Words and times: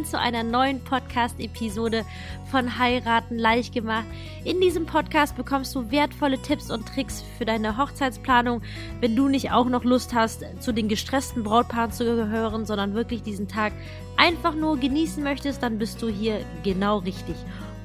willkommen 0.00 0.04
zu 0.04 0.18
einer 0.18 0.42
neuen 0.42 0.82
Podcast-Episode 0.82 2.04
von 2.50 2.78
Heiraten 2.78 3.38
leicht 3.38 3.74
gemacht. 3.74 4.06
In 4.44 4.60
diesem 4.60 4.86
Podcast 4.86 5.36
bekommst 5.36 5.74
du 5.74 5.90
wertvolle 5.90 6.40
Tipps 6.40 6.70
und 6.70 6.86
Tricks 6.86 7.22
für 7.36 7.44
deine 7.44 7.76
Hochzeitsplanung, 7.76 8.62
wenn 9.00 9.14
du 9.14 9.28
nicht 9.28 9.52
auch 9.52 9.66
noch 9.66 9.84
Lust 9.84 10.14
hast, 10.14 10.44
zu 10.60 10.72
den 10.72 10.88
gestressten 10.88 11.42
Brautpaaren 11.42 11.92
zu 11.92 12.04
gehören, 12.04 12.64
sondern 12.64 12.94
wirklich 12.94 13.22
diesen 13.22 13.46
Tag 13.46 13.72
einfach 14.16 14.54
nur 14.54 14.78
genießen 14.78 15.22
möchtest, 15.22 15.62
dann 15.62 15.78
bist 15.78 16.00
du 16.00 16.08
hier 16.08 16.40
genau 16.62 16.98
richtig. 16.98 17.36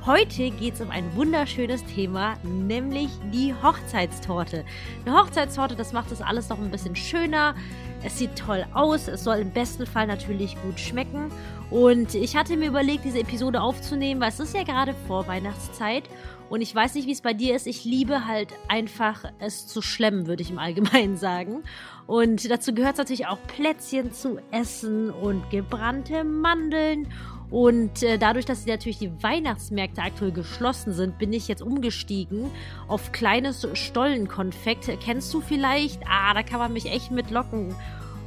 Heute 0.05 0.51
geht 0.51 0.75
es 0.75 0.81
um 0.81 0.91
ein 0.91 1.15
wunderschönes 1.15 1.83
Thema, 1.83 2.35
nämlich 2.43 3.09
die 3.33 3.55
Hochzeitstorte. 3.55 4.63
Eine 5.03 5.17
Hochzeitstorte, 5.17 5.75
das 5.75 5.93
macht 5.93 6.11
das 6.11 6.21
alles 6.21 6.47
noch 6.47 6.59
ein 6.59 6.69
bisschen 6.69 6.95
schöner. 6.95 7.55
Es 8.03 8.19
sieht 8.19 8.35
toll 8.35 8.67
aus, 8.75 9.07
es 9.07 9.23
soll 9.23 9.37
im 9.37 9.49
besten 9.49 9.87
Fall 9.87 10.05
natürlich 10.05 10.61
gut 10.61 10.79
schmecken. 10.79 11.31
Und 11.71 12.13
ich 12.13 12.35
hatte 12.35 12.55
mir 12.55 12.67
überlegt, 12.67 13.03
diese 13.03 13.17
Episode 13.17 13.61
aufzunehmen, 13.61 14.21
weil 14.21 14.29
es 14.29 14.39
ist 14.39 14.53
ja 14.53 14.61
gerade 14.61 14.93
vor 15.07 15.25
Weihnachtszeit. 15.25 16.03
Und 16.49 16.61
ich 16.61 16.75
weiß 16.75 16.93
nicht, 16.93 17.07
wie 17.07 17.11
es 17.13 17.21
bei 17.21 17.33
dir 17.33 17.55
ist. 17.55 17.65
Ich 17.65 17.83
liebe 17.83 18.27
halt 18.27 18.49
einfach 18.67 19.23
es 19.39 19.65
zu 19.65 19.81
schlemmen, 19.81 20.27
würde 20.27 20.43
ich 20.43 20.51
im 20.51 20.59
Allgemeinen 20.59 21.17
sagen. 21.17 21.63
Und 22.05 22.47
dazu 22.51 22.75
gehört 22.75 22.93
es 22.93 22.99
natürlich 22.99 23.25
auch 23.25 23.39
Plätzchen 23.47 24.13
zu 24.13 24.37
essen 24.51 25.09
und 25.09 25.49
gebrannte 25.49 26.23
Mandeln 26.23 27.07
und 27.49 28.03
äh, 28.03 28.17
dadurch, 28.17 28.45
dass 28.45 28.65
natürlich 28.65 28.97
die 28.97 29.11
Weihnachtsmärkte 29.21 30.01
aktuell 30.01 30.31
geschlossen 30.31 30.93
sind, 30.93 31.17
bin 31.17 31.31
ich 31.33 31.47
jetzt 31.47 31.61
umgestiegen 31.61 32.51
auf 32.87 33.11
kleines 33.11 33.67
Stollenkonfekt. 33.73 34.89
Kennst 35.03 35.33
du 35.33 35.41
vielleicht? 35.41 36.01
Ah, 36.07 36.33
da 36.33 36.43
kann 36.43 36.59
man 36.59 36.73
mich 36.73 36.87
echt 36.87 37.11
mit 37.11 37.31
locken. 37.31 37.75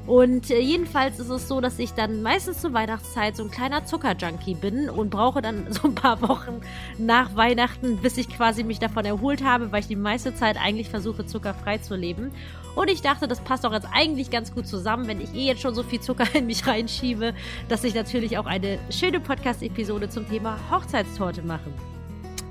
Und 0.09 0.51
äh, 0.51 0.59
jedenfalls 0.59 1.19
ist 1.19 1.29
es 1.29 1.49
so, 1.49 1.61
dass 1.61 1.79
ich 1.79 1.93
dann 1.93 2.23
meistens 2.23 2.63
zur 2.63 2.73
Weihnachtszeit 2.73 3.37
so 3.37 3.45
ein 3.45 3.51
kleiner 3.51 3.85
Zuckerjunkie 3.85 4.55
bin 4.55 4.89
und 4.89 5.11
brauche 5.11 5.43
dann 5.43 5.67
so 5.71 5.83
ein 5.87 5.95
paar 5.95 6.23
Wochen 6.23 6.63
nach 6.97 7.37
Weihnachten, 7.37 7.99
bis 7.99 8.17
ich 8.17 8.31
quasi 8.31 8.65
mich 8.65 8.79
davon 8.79 9.05
erholt 9.05 9.45
habe, 9.45 9.71
weil 9.71 9.81
ich 9.81 9.87
die 9.87 9.97
meiste 9.97 10.35
Zeit 10.35 10.57
eigentlich 10.57 10.89
versuche, 10.89 11.27
zuckerfrei 11.27 11.77
zu 11.77 11.95
leben. 11.95 12.33
Und 12.75 12.89
ich 12.89 13.03
dachte, 13.03 13.29
das 13.29 13.41
passt 13.41 13.65
doch 13.65 13.73
jetzt 13.75 13.89
eigentlich 13.93 14.31
ganz 14.31 14.55
gut 14.55 14.67
zusammen, 14.67 15.09
wenn 15.09 15.21
ich 15.21 15.35
eh 15.35 15.45
jetzt 15.45 15.61
schon 15.61 15.75
so 15.75 15.83
viel 15.83 16.01
Zucker 16.01 16.25
in 16.35 16.47
mich 16.47 16.67
reinschiebe, 16.67 17.35
dass 17.69 17.85
ich 17.85 17.95
natürlich 17.95 18.39
auch 18.39 18.47
eine 18.47 18.79
schöne 18.89 19.21
Podcast-Episode 19.21 20.09
zum 20.09 20.27
Thema 20.27 20.59
Hochzeitstorte 20.71 21.43
mache. 21.43 21.71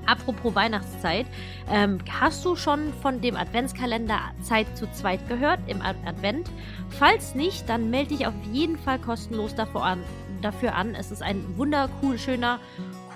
Apropos 0.07 0.55
Weihnachtszeit, 0.55 1.27
ähm, 1.69 1.99
hast 2.19 2.43
du 2.45 2.55
schon 2.55 2.93
von 3.01 3.21
dem 3.21 3.35
Adventskalender 3.35 4.19
Zeit 4.41 4.65
zu 4.77 4.89
zweit 4.91 5.27
gehört 5.27 5.59
im 5.67 5.81
Advent? 5.81 6.49
Falls 6.89 7.35
nicht, 7.35 7.69
dann 7.69 7.89
melde 7.89 8.15
dich 8.15 8.25
auf 8.25 8.33
jeden 8.51 8.77
Fall 8.77 8.99
kostenlos 8.99 9.53
dafür 9.53 9.83
an. 9.83 10.03
Dafür 10.41 10.75
an. 10.75 10.95
Es 10.95 11.11
ist 11.11 11.21
ein 11.21 11.57
wundercool 11.57 12.17
schöner 12.17 12.59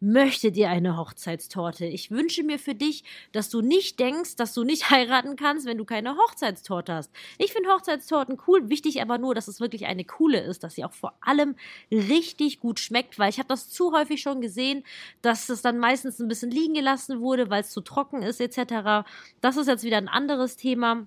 möchte 0.00 0.50
dir 0.50 0.70
eine 0.70 0.96
Hochzeitstorte. 0.96 1.84
Ich 1.84 2.10
wünsche 2.10 2.42
mir 2.42 2.58
für 2.58 2.74
dich, 2.74 3.04
dass 3.32 3.50
du 3.50 3.60
nicht 3.60 4.00
denkst, 4.00 4.36
dass 4.36 4.54
du 4.54 4.64
nicht 4.64 4.90
heiraten 4.90 5.36
kannst, 5.36 5.66
wenn 5.66 5.78
du 5.78 5.84
keine 5.84 6.16
Hochzeitstorte 6.16 6.94
hast. 6.94 7.12
Ich 7.38 7.52
finde 7.52 7.70
Hochzeitstorten 7.70 8.38
cool, 8.46 8.70
wichtig 8.70 9.02
aber 9.02 9.18
nur, 9.18 9.34
dass 9.34 9.48
es 9.48 9.60
wirklich 9.60 9.86
eine 9.86 10.04
coole 10.04 10.40
ist, 10.40 10.64
dass 10.64 10.74
sie 10.74 10.84
auch 10.84 10.92
vor 10.92 11.14
allem 11.20 11.54
richtig 11.92 12.60
gut 12.60 12.80
schmeckt, 12.80 13.18
weil 13.18 13.30
ich 13.30 13.38
habe 13.38 13.48
das 13.48 13.68
zu 13.68 13.92
häufig 13.92 14.22
schon 14.22 14.40
gesehen, 14.40 14.84
dass 15.22 15.48
es 15.50 15.62
dann 15.62 15.78
meistens 15.78 16.18
ein 16.18 16.28
bisschen 16.28 16.50
liegen 16.50 16.74
gelassen 16.74 17.20
wurde, 17.20 17.50
weil 17.50 17.60
es 17.60 17.70
zu 17.70 17.82
trocken 17.82 18.22
ist 18.22 18.40
etc. 18.40 19.06
Das 19.40 19.56
ist 19.56 19.66
jetzt 19.66 19.84
wieder 19.84 19.98
ein 19.98 20.08
anderes 20.08 20.56
Thema. 20.56 21.06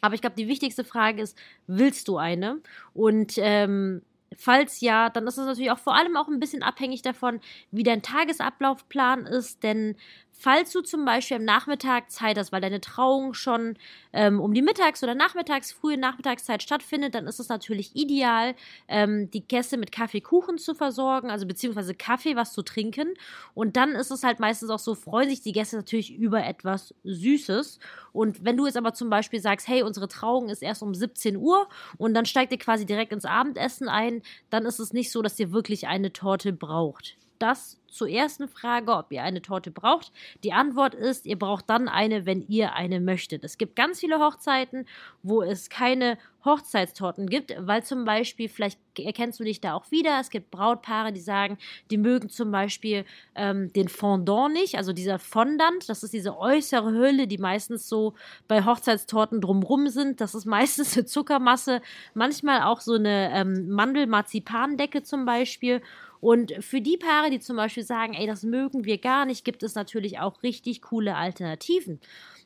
Aber 0.00 0.14
ich 0.14 0.20
glaube, 0.20 0.36
die 0.36 0.48
wichtigste 0.48 0.84
Frage 0.84 1.22
ist, 1.22 1.38
willst 1.66 2.08
du 2.08 2.16
eine? 2.16 2.60
Und 2.92 3.34
ähm, 3.36 4.02
Falls 4.38 4.80
ja, 4.80 5.10
dann 5.10 5.26
ist 5.26 5.38
es 5.38 5.46
natürlich 5.46 5.70
auch 5.70 5.78
vor 5.78 5.94
allem 5.94 6.16
auch 6.16 6.28
ein 6.28 6.40
bisschen 6.40 6.62
abhängig 6.62 7.02
davon, 7.02 7.40
wie 7.70 7.82
dein 7.82 8.02
Tagesablaufplan 8.02 9.26
ist, 9.26 9.62
denn 9.62 9.96
Falls 10.42 10.72
du 10.72 10.80
zum 10.80 11.04
Beispiel 11.04 11.36
am 11.36 11.44
Nachmittag 11.44 12.10
Zeit 12.10 12.36
hast, 12.36 12.50
weil 12.50 12.60
deine 12.60 12.80
Trauung 12.80 13.32
schon 13.32 13.76
ähm, 14.12 14.40
um 14.40 14.52
die 14.54 14.60
Mittags- 14.60 15.00
oder 15.04 15.14
Nachmittags-, 15.14 15.70
frühe 15.70 15.96
Nachmittagszeit 15.96 16.64
stattfindet, 16.64 17.14
dann 17.14 17.28
ist 17.28 17.38
es 17.38 17.48
natürlich 17.48 17.94
ideal, 17.94 18.56
ähm, 18.88 19.30
die 19.30 19.46
Gäste 19.46 19.76
mit 19.76 19.92
Kaffee, 19.92 20.20
Kuchen 20.20 20.58
zu 20.58 20.74
versorgen, 20.74 21.30
also 21.30 21.46
beziehungsweise 21.46 21.94
Kaffee, 21.94 22.34
was 22.34 22.54
zu 22.54 22.62
trinken. 22.62 23.14
Und 23.54 23.76
dann 23.76 23.92
ist 23.92 24.10
es 24.10 24.24
halt 24.24 24.40
meistens 24.40 24.70
auch 24.70 24.80
so, 24.80 24.96
freuen 24.96 25.30
sich 25.30 25.42
die 25.42 25.52
Gäste 25.52 25.76
natürlich 25.76 26.12
über 26.12 26.44
etwas 26.44 26.92
Süßes. 27.04 27.78
Und 28.12 28.44
wenn 28.44 28.56
du 28.56 28.66
jetzt 28.66 28.76
aber 28.76 28.94
zum 28.94 29.10
Beispiel 29.10 29.40
sagst, 29.40 29.68
hey, 29.68 29.84
unsere 29.84 30.08
Trauung 30.08 30.48
ist 30.48 30.60
erst 30.60 30.82
um 30.82 30.92
17 30.92 31.36
Uhr 31.36 31.68
und 31.98 32.14
dann 32.14 32.26
steigt 32.26 32.50
ihr 32.50 32.58
quasi 32.58 32.84
direkt 32.84 33.12
ins 33.12 33.26
Abendessen 33.26 33.88
ein, 33.88 34.22
dann 34.50 34.66
ist 34.66 34.80
es 34.80 34.92
nicht 34.92 35.12
so, 35.12 35.22
dass 35.22 35.38
ihr 35.38 35.52
wirklich 35.52 35.86
eine 35.86 36.12
Torte 36.12 36.52
braucht. 36.52 37.16
Das 37.42 37.80
zur 37.88 38.08
ersten 38.08 38.46
Frage, 38.46 38.92
ob 38.92 39.10
ihr 39.10 39.24
eine 39.24 39.42
Torte 39.42 39.72
braucht. 39.72 40.12
Die 40.44 40.52
Antwort 40.52 40.94
ist, 40.94 41.26
ihr 41.26 41.36
braucht 41.36 41.68
dann 41.68 41.88
eine, 41.88 42.24
wenn 42.24 42.46
ihr 42.48 42.74
eine 42.74 43.00
möchtet. 43.00 43.42
Es 43.42 43.58
gibt 43.58 43.74
ganz 43.74 43.98
viele 43.98 44.20
Hochzeiten, 44.20 44.86
wo 45.24 45.42
es 45.42 45.68
keine 45.68 46.18
Hochzeitstorten 46.44 47.28
gibt, 47.28 47.52
weil 47.58 47.82
zum 47.82 48.04
Beispiel, 48.04 48.48
vielleicht 48.48 48.78
erkennst 48.96 49.40
du 49.40 49.44
dich 49.44 49.60
da 49.60 49.74
auch 49.74 49.90
wieder, 49.90 50.20
es 50.20 50.30
gibt 50.30 50.52
Brautpaare, 50.52 51.12
die 51.12 51.20
sagen, 51.20 51.58
die 51.90 51.98
mögen 51.98 52.30
zum 52.30 52.52
Beispiel 52.52 53.04
ähm, 53.34 53.72
den 53.72 53.88
Fondant 53.88 54.52
nicht, 54.52 54.76
also 54.76 54.92
dieser 54.92 55.18
Fondant, 55.18 55.88
das 55.88 56.04
ist 56.04 56.12
diese 56.12 56.38
äußere 56.38 56.92
Hülle, 56.92 57.26
die 57.26 57.38
meistens 57.38 57.88
so 57.88 58.14
bei 58.46 58.64
Hochzeitstorten 58.64 59.40
drumrum 59.40 59.88
sind. 59.88 60.20
Das 60.20 60.36
ist 60.36 60.44
meistens 60.46 60.96
eine 60.96 61.06
Zuckermasse, 61.06 61.82
manchmal 62.14 62.62
auch 62.62 62.80
so 62.80 62.94
eine 62.94 63.32
ähm, 63.32 63.68
Mandel-Marzipandecke 63.68 65.02
zum 65.02 65.24
Beispiel. 65.24 65.82
Und 66.22 66.54
für 66.60 66.80
die 66.80 66.96
Paare, 66.96 67.30
die 67.30 67.40
zum 67.40 67.56
Beispiel 67.56 67.82
sagen, 67.82 68.14
ey, 68.14 68.28
das 68.28 68.44
mögen 68.44 68.84
wir 68.84 68.98
gar 68.98 69.26
nicht, 69.26 69.44
gibt 69.44 69.64
es 69.64 69.74
natürlich 69.74 70.20
auch 70.20 70.44
richtig 70.44 70.80
coole 70.80 71.16
Alternativen. 71.16 71.98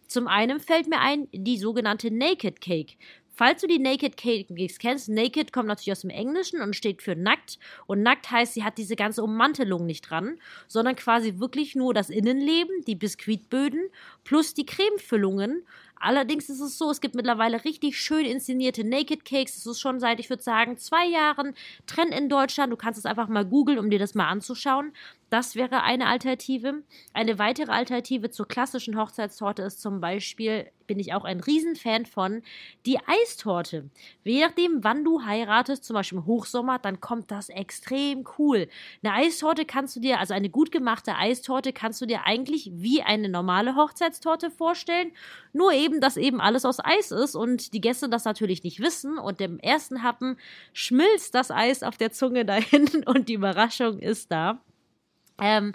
Zum 0.07 0.29
einen 0.29 0.61
fällt 0.61 0.89
mir 0.89 1.01
ein, 1.01 1.29
die 1.31 1.59
sogenannte 1.59 2.11
Naked 2.11 2.63
Cake. 2.63 2.95
Falls 3.35 3.61
du 3.61 3.67
die 3.67 3.79
Naked 3.79 4.17
Cakes 4.17 4.79
kennst, 4.79 5.11
Naked 5.11 5.53
kommt 5.53 5.69
natürlich 5.69 5.93
aus 5.93 6.01
dem 6.01 6.09
Englischen 6.09 6.63
und 6.63 6.75
steht 6.75 7.03
für 7.03 7.15
nackt. 7.15 7.59
Und 7.87 8.03
nackt 8.03 8.31
heißt, 8.31 8.55
sie 8.55 8.65
hat 8.65 8.79
diese 8.79 8.97
ganze 8.97 9.23
Ummantelung 9.23 9.85
nicht 9.85 10.09
dran, 10.09 10.39
sondern 10.69 10.97
quasi 10.97 11.39
wirklich 11.39 11.75
nur 11.75 11.93
das 11.93 12.09
Innenleben, 12.09 12.83
die 12.87 12.95
Biskuitböden 12.95 13.91
plus 14.25 14.55
die 14.55 14.65
Cremefüllungen. 14.65 15.67
Allerdings 15.99 16.49
ist 16.49 16.61
es 16.61 16.79
so, 16.79 16.91
es 16.91 17.01
gibt 17.01 17.15
mittlerweile 17.15 17.65
richtig 17.65 17.99
schön 17.99 18.27
inszenierte 18.27 18.85
Naked 18.85 19.25
Cakes. 19.25 19.55
Das 19.55 19.67
ist 19.67 19.81
schon 19.81 19.99
seit, 19.99 20.21
ich 20.21 20.29
würde 20.29 20.43
sagen, 20.43 20.77
zwei 20.77 21.07
Jahren 21.07 21.55
Trend 21.87 22.15
in 22.15 22.29
Deutschland. 22.29 22.73
Du 22.73 22.77
kannst 22.77 22.99
es 22.99 23.07
einfach 23.07 23.29
mal 23.29 23.45
googeln, 23.45 23.79
um 23.79 23.91
dir 23.91 23.99
das 23.99 24.15
mal 24.15 24.29
anzuschauen. 24.29 24.93
Das 25.29 25.57
wäre 25.57 25.83
eine 25.83 26.07
Alternative. 26.07 26.85
Eine 27.13 27.41
weitere 27.41 27.73
Alternative 27.73 28.31
zur 28.31 28.47
klassischen 28.47 28.97
Hochzeitstorte 28.97 29.63
ist 29.63 29.83
zum 29.83 30.01
Beispiel, 30.01 30.71
bin 30.87 31.01
ich 31.01 31.15
auch 31.15 31.25
ein 31.25 31.41
Riesenfan 31.41 32.07
von, 32.07 32.43
die 32.87 33.01
Eistorte. 33.05 33.91
Je 34.23 34.41
nachdem, 34.41 34.85
wann 34.85 35.03
du 35.03 35.25
heiratest, 35.25 35.85
zum 35.85 35.95
Beispiel 35.95 36.19
im 36.19 36.27
Hochsommer, 36.27 36.79
dann 36.79 37.01
kommt 37.01 37.33
das 37.33 37.49
extrem 37.49 38.25
cool. 38.39 38.69
Eine 39.03 39.15
Eistorte 39.15 39.65
kannst 39.65 39.97
du 39.97 40.01
dir, 40.01 40.21
also 40.21 40.33
eine 40.33 40.49
gut 40.49 40.71
gemachte 40.71 41.17
Eistorte 41.17 41.73
kannst 41.73 42.01
du 42.01 42.07
dir 42.07 42.25
eigentlich 42.25 42.71
wie 42.75 43.03
eine 43.03 43.29
normale 43.29 43.75
Hochzeitstorte 43.75 44.53
vorstellen. 44.53 45.11
Nur 45.53 45.73
eben, 45.73 46.01
dass 46.01 46.17
eben 46.17 46.41
alles 46.41 46.65
aus 46.65 46.79
Eis 46.79 47.11
ist 47.11 47.35
und 47.35 47.73
die 47.73 47.81
Gäste 47.81 48.09
das 48.09 48.25
natürlich 48.25 48.63
nicht 48.63 48.79
wissen 48.79 49.19
und 49.19 49.41
im 49.41 49.59
ersten 49.59 50.05
Happen 50.05 50.37
schmilzt 50.73 51.35
das 51.35 51.51
Eis 51.51 51.83
auf 51.83 51.97
der 51.97 52.13
Zunge 52.13 52.45
dahin 52.45 52.87
und 53.07 53.29
die 53.29 53.35
Überraschung 53.35 53.99
ist 53.99 54.31
da. 54.31 54.61
Ähm, 55.41 55.75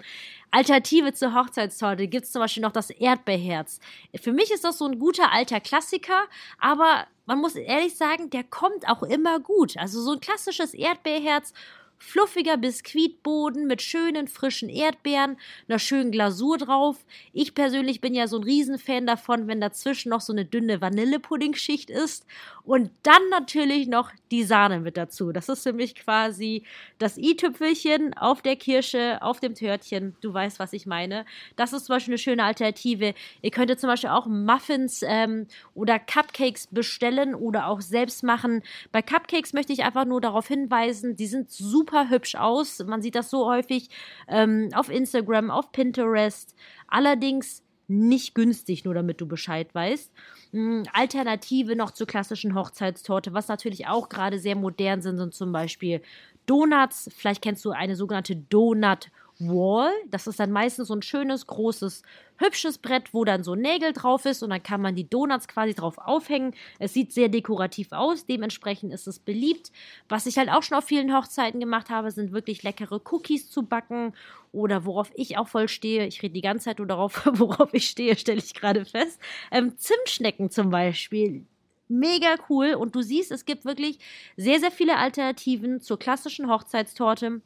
Alternative 0.50 1.14
zur 1.14 1.34
Hochzeitstorte 1.34 2.08
gibt 2.08 2.26
es 2.26 2.32
zum 2.32 2.40
Beispiel 2.40 2.62
noch 2.62 2.72
das 2.72 2.90
Erdbeerherz. 2.90 3.80
Für 4.20 4.32
mich 4.32 4.50
ist 4.50 4.64
das 4.64 4.78
so 4.78 4.86
ein 4.86 4.98
guter 4.98 5.32
alter 5.32 5.60
Klassiker, 5.60 6.24
aber 6.58 7.06
man 7.24 7.38
muss 7.38 7.54
ehrlich 7.54 7.96
sagen, 7.96 8.28
der 8.30 8.44
kommt 8.44 8.86
auch 8.88 9.02
immer 9.02 9.40
gut. 9.40 9.76
Also 9.78 10.02
so 10.02 10.12
ein 10.12 10.20
klassisches 10.20 10.74
Erdbeerherz 10.74 11.54
fluffiger 12.02 12.56
Biskuitboden 12.56 13.66
mit 13.66 13.80
schönen 13.80 14.26
frischen 14.26 14.68
Erdbeeren, 14.68 15.36
einer 15.68 15.78
schönen 15.78 16.10
Glasur 16.10 16.58
drauf. 16.58 16.96
Ich 17.32 17.54
persönlich 17.54 18.00
bin 18.00 18.12
ja 18.12 18.26
so 18.26 18.38
ein 18.38 18.42
Riesenfan 18.42 19.06
davon, 19.06 19.46
wenn 19.46 19.60
dazwischen 19.60 20.10
noch 20.10 20.20
so 20.20 20.32
eine 20.32 20.44
dünne 20.44 20.80
Vanillepudding-Schicht 20.80 21.90
ist 21.90 22.26
und 22.64 22.90
dann 23.04 23.22
natürlich 23.30 23.86
noch 23.86 24.10
die 24.30 24.42
Sahne 24.42 24.80
mit 24.80 24.96
dazu. 24.96 25.30
Das 25.32 25.48
ist 25.48 25.62
für 25.62 25.72
mich 25.72 25.94
quasi 25.94 26.64
das 26.98 27.18
i-Tüpfelchen 27.18 28.14
auf 28.14 28.42
der 28.42 28.56
Kirsche, 28.56 29.18
auf 29.20 29.38
dem 29.38 29.54
Törtchen. 29.54 30.16
Du 30.20 30.34
weißt, 30.34 30.58
was 30.58 30.72
ich 30.72 30.86
meine. 30.86 31.24
Das 31.56 31.72
ist 31.72 31.86
zum 31.86 31.94
Beispiel 31.94 32.12
eine 32.12 32.18
schöne 32.18 32.44
Alternative. 32.44 33.14
Ihr 33.42 33.50
könntet 33.50 33.80
zum 33.80 33.88
Beispiel 33.88 34.10
auch 34.10 34.26
Muffins 34.26 35.02
ähm, 35.06 35.46
oder 35.74 35.98
Cupcakes 35.98 36.66
bestellen 36.66 37.34
oder 37.34 37.68
auch 37.68 37.80
selbst 37.80 38.24
machen. 38.24 38.62
Bei 38.90 39.02
Cupcakes 39.02 39.52
möchte 39.52 39.72
ich 39.72 39.84
einfach 39.84 40.04
nur 40.04 40.20
darauf 40.20 40.48
hinweisen, 40.48 41.16
die 41.16 41.26
sind 41.26 41.50
super 41.50 41.91
super 41.92 42.08
hübsch 42.08 42.34
aus. 42.34 42.78
Man 42.84 43.02
sieht 43.02 43.14
das 43.14 43.30
so 43.30 43.46
häufig 43.46 43.88
ähm, 44.28 44.70
auf 44.74 44.88
Instagram, 44.88 45.50
auf 45.50 45.72
Pinterest. 45.72 46.54
Allerdings 46.88 47.62
nicht 47.88 48.34
günstig, 48.34 48.84
nur 48.84 48.94
damit 48.94 49.20
du 49.20 49.26
Bescheid 49.26 49.74
weißt. 49.74 50.10
Mhm, 50.52 50.84
Alternative 50.92 51.76
noch 51.76 51.90
zur 51.90 52.06
klassischen 52.06 52.54
Hochzeitstorte, 52.54 53.34
was 53.34 53.48
natürlich 53.48 53.86
auch 53.86 54.08
gerade 54.08 54.38
sehr 54.38 54.56
modern 54.56 55.02
sind, 55.02 55.18
sind 55.18 55.34
zum 55.34 55.52
Beispiel 55.52 56.00
Donuts. 56.46 57.10
Vielleicht 57.14 57.42
kennst 57.42 57.64
du 57.64 57.70
eine 57.72 57.96
sogenannte 57.96 58.36
Donut 58.36 59.10
Wall. 59.48 59.92
Das 60.10 60.26
ist 60.26 60.40
dann 60.40 60.50
meistens 60.50 60.88
so 60.88 60.94
ein 60.94 61.02
schönes, 61.02 61.46
großes, 61.46 62.02
hübsches 62.38 62.78
Brett, 62.78 63.12
wo 63.14 63.24
dann 63.24 63.44
so 63.44 63.54
Nägel 63.54 63.92
drauf 63.92 64.24
ist 64.24 64.42
und 64.42 64.50
dann 64.50 64.62
kann 64.62 64.80
man 64.80 64.94
die 64.94 65.08
Donuts 65.08 65.48
quasi 65.48 65.74
drauf 65.74 65.98
aufhängen. 65.98 66.54
Es 66.78 66.92
sieht 66.92 67.12
sehr 67.12 67.28
dekorativ 67.28 67.92
aus, 67.92 68.26
dementsprechend 68.26 68.92
ist 68.92 69.06
es 69.06 69.18
beliebt. 69.18 69.72
Was 70.08 70.26
ich 70.26 70.38
halt 70.38 70.50
auch 70.50 70.62
schon 70.62 70.78
auf 70.78 70.84
vielen 70.84 71.14
Hochzeiten 71.14 71.60
gemacht 71.60 71.90
habe, 71.90 72.10
sind 72.10 72.32
wirklich 72.32 72.62
leckere 72.62 73.00
Cookies 73.10 73.50
zu 73.50 73.62
backen 73.64 74.14
oder 74.52 74.84
worauf 74.84 75.10
ich 75.14 75.38
auch 75.38 75.48
voll 75.48 75.68
stehe. 75.68 76.06
Ich 76.06 76.22
rede 76.22 76.34
die 76.34 76.40
ganze 76.40 76.64
Zeit 76.64 76.78
nur 76.78 76.88
darauf, 76.88 77.26
worauf 77.32 77.72
ich 77.74 77.88
stehe, 77.88 78.16
stelle 78.16 78.38
ich 78.38 78.54
gerade 78.54 78.84
fest. 78.84 79.20
Ähm, 79.50 79.76
Zimtschnecken 79.78 80.50
zum 80.50 80.70
Beispiel 80.70 81.46
mega 81.92 82.36
cool. 82.48 82.74
Und 82.74 82.94
du 82.94 83.02
siehst, 83.02 83.30
es 83.30 83.44
gibt 83.44 83.64
wirklich 83.64 83.98
sehr, 84.36 84.58
sehr 84.58 84.70
viele 84.70 84.96
Alternativen 84.96 85.80
zur 85.80 85.98
klassischen 85.98 86.50
Hochzeitstorte. 86.50 87.40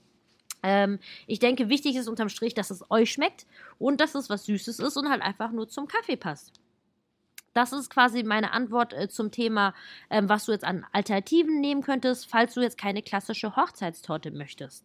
Ähm, 0.63 0.99
ich 1.27 1.39
denke, 1.39 1.69
wichtig 1.69 1.97
ist 1.97 2.09
unterm 2.09 2.29
Strich, 2.29 2.55
dass 2.55 2.71
es 2.71 2.91
euch 2.91 3.13
schmeckt 3.13 3.47
und 3.79 4.01
dass 4.01 4.15
es 4.15 4.31
was 4.31 4.47
Süßes 4.47 4.79
ist 4.79 4.97
und 4.97 5.09
halt 5.09 5.23
einfach 5.23 5.53
nur 5.53 5.69
zum 5.69 5.89
Kaffee 5.89 6.17
passt. 6.17 6.53
Das 7.57 7.73
ist 7.73 7.89
quasi 7.89 8.23
meine 8.23 8.53
Antwort 8.53 8.93
äh, 8.93 9.09
zum 9.09 9.31
Thema, 9.31 9.75
ähm, 10.11 10.29
was 10.29 10.45
du 10.45 10.53
jetzt 10.53 10.65
an 10.65 10.85
Alternativen 10.93 11.61
nehmen 11.61 11.83
könntest, 11.83 12.29
falls 12.29 12.53
du 12.53 12.61
jetzt 12.61 12.77
keine 12.77 13.03
klassische 13.03 13.57
Hochzeitstorte 13.57 14.31
möchtest. 14.31 14.85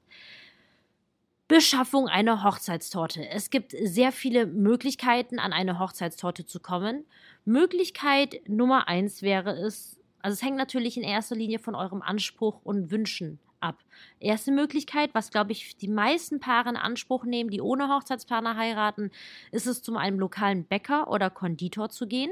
Beschaffung 1.50 2.07
einer 2.07 2.45
Hochzeitstorte. 2.45 3.27
Es 3.27 3.50
gibt 3.50 3.75
sehr 3.83 4.13
viele 4.13 4.45
Möglichkeiten, 4.45 5.38
an 5.38 5.51
eine 5.51 5.79
Hochzeitstorte 5.79 6.45
zu 6.45 6.62
kommen. 6.62 7.03
Möglichkeit 7.44 8.39
Nummer 8.47 8.88
eins 8.88 9.21
wäre 9.21 9.51
es, 9.51 10.00
also 10.21 10.35
es 10.35 10.41
hängt 10.41 10.56
natürlich 10.56 10.95
in 10.95 11.03
erster 11.03 11.35
Linie 11.35 11.59
von 11.59 11.75
eurem 11.75 12.01
Anspruch 12.01 12.62
und 12.63 12.89
Wünschen 12.89 13.38
ab. 13.62 13.80
Erste 14.19 14.52
Möglichkeit, 14.52 15.12
was 15.13 15.31
glaube 15.31 15.52
ich 15.52 15.78
die 15.78 15.88
meisten 15.88 16.40
Paare 16.40 16.69
in 16.69 16.78
Anspruch 16.78 17.24
nehmen, 17.24 17.50
die 17.50 17.62
ohne 17.62 17.88
Hochzeitspartner 17.88 18.58
heiraten, 18.58 19.12
ist 19.52 19.68
es 19.68 19.81
zu 19.81 19.96
einem 19.96 20.19
lokalen 20.19 20.66
Bäcker 20.66 21.10
oder 21.10 21.30
Konditor 21.30 21.90
zu 21.90 22.08
gehen. 22.08 22.31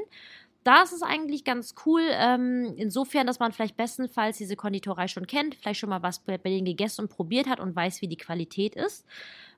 Da 0.63 0.83
ist 0.83 0.91
es 0.91 1.01
eigentlich 1.01 1.45
ganz 1.45 1.73
cool, 1.85 2.01
ähm, 2.11 2.73
insofern, 2.75 3.25
dass 3.25 3.39
man 3.39 3.53
vielleicht 3.53 3.77
bestenfalls 3.77 4.37
diese 4.37 4.57
Konditorei 4.57 5.07
schon 5.07 5.25
kennt, 5.25 5.55
vielleicht 5.55 5.79
schon 5.79 5.89
mal 5.89 6.03
was 6.03 6.19
bei 6.19 6.37
denen 6.37 6.65
gegessen 6.65 7.03
und 7.03 7.09
probiert 7.09 7.47
hat 7.47 7.59
und 7.59 7.75
weiß, 7.75 8.01
wie 8.01 8.07
die 8.07 8.17
Qualität 8.17 8.75
ist. 8.75 9.05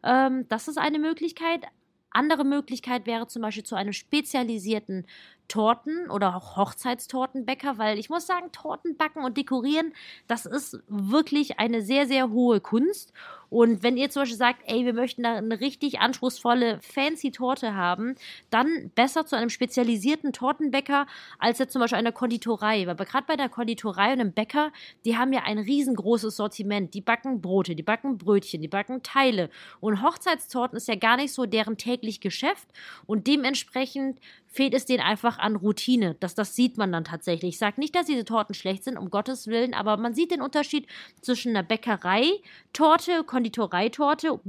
Ähm, 0.03 0.45
das 0.47 0.67
ist 0.67 0.77
eine 0.77 0.99
Möglichkeit. 0.99 1.65
Andere 2.11 2.43
Möglichkeit 2.43 3.05
wäre 3.05 3.27
zum 3.27 3.41
Beispiel 3.41 3.63
zu 3.63 3.75
einem 3.75 3.93
spezialisierten 3.93 5.05
Torten 5.47 6.09
oder 6.09 6.35
auch 6.35 6.55
Hochzeitstortenbäcker, 6.55 7.77
weil 7.77 7.99
ich 7.99 8.09
muss 8.09 8.25
sagen, 8.25 8.51
Torten 8.51 8.95
backen 8.95 9.23
und 9.23 9.35
dekorieren, 9.37 9.93
das 10.27 10.45
ist 10.45 10.79
wirklich 10.87 11.59
eine 11.59 11.81
sehr, 11.81 12.07
sehr 12.07 12.29
hohe 12.29 12.61
Kunst. 12.61 13.11
Und 13.51 13.83
wenn 13.83 13.97
ihr 13.97 14.09
zum 14.09 14.21
Beispiel 14.21 14.37
sagt, 14.37 14.61
ey, 14.65 14.85
wir 14.85 14.93
möchten 14.93 15.23
da 15.23 15.35
eine 15.35 15.59
richtig 15.59 15.99
anspruchsvolle, 15.99 16.79
fancy 16.81 17.31
Torte 17.31 17.75
haben, 17.75 18.15
dann 18.49 18.91
besser 18.95 19.25
zu 19.25 19.35
einem 19.35 19.49
spezialisierten 19.49 20.31
Tortenbäcker 20.31 21.05
als 21.37 21.59
jetzt 21.59 21.73
zum 21.73 21.81
Beispiel 21.81 21.97
einer 21.97 22.13
Konditorei. 22.13 22.87
Weil 22.87 22.95
gerade 22.95 23.25
bei 23.27 23.35
der 23.35 23.49
Konditorei 23.49 24.13
und 24.13 24.21
einem 24.21 24.31
Bäcker, 24.31 24.71
die 25.03 25.17
haben 25.17 25.33
ja 25.33 25.41
ein 25.43 25.59
riesengroßes 25.59 26.37
Sortiment. 26.37 26.93
Die 26.93 27.01
backen 27.01 27.41
Brote, 27.41 27.75
die 27.75 27.83
backen 27.83 28.17
Brötchen, 28.17 28.61
die 28.61 28.69
backen 28.69 29.03
Teile. 29.03 29.49
Und 29.81 30.01
Hochzeitstorten 30.01 30.77
ist 30.77 30.87
ja 30.87 30.95
gar 30.95 31.17
nicht 31.17 31.33
so 31.33 31.45
deren 31.45 31.75
täglich 31.75 32.21
Geschäft. 32.21 32.69
Und 33.05 33.27
dementsprechend 33.27 34.17
fehlt 34.51 34.73
es 34.73 34.85
denen 34.85 35.01
einfach 35.01 35.39
an 35.39 35.55
Routine. 35.55 36.15
Das, 36.19 36.35
das 36.35 36.55
sieht 36.55 36.77
man 36.77 36.91
dann 36.91 37.05
tatsächlich. 37.05 37.55
Ich 37.55 37.57
sage 37.57 37.79
nicht, 37.79 37.95
dass 37.95 38.05
diese 38.05 38.25
Torten 38.25 38.53
schlecht 38.53 38.83
sind, 38.83 38.97
um 38.97 39.09
Gottes 39.09 39.47
Willen, 39.47 39.73
aber 39.73 39.97
man 39.97 40.13
sieht 40.13 40.31
den 40.31 40.41
Unterschied 40.41 40.87
zwischen 41.21 41.55
einer 41.55 41.63
Bäckerei-Torte, 41.63 43.23
Konditoreitorte 43.23 44.39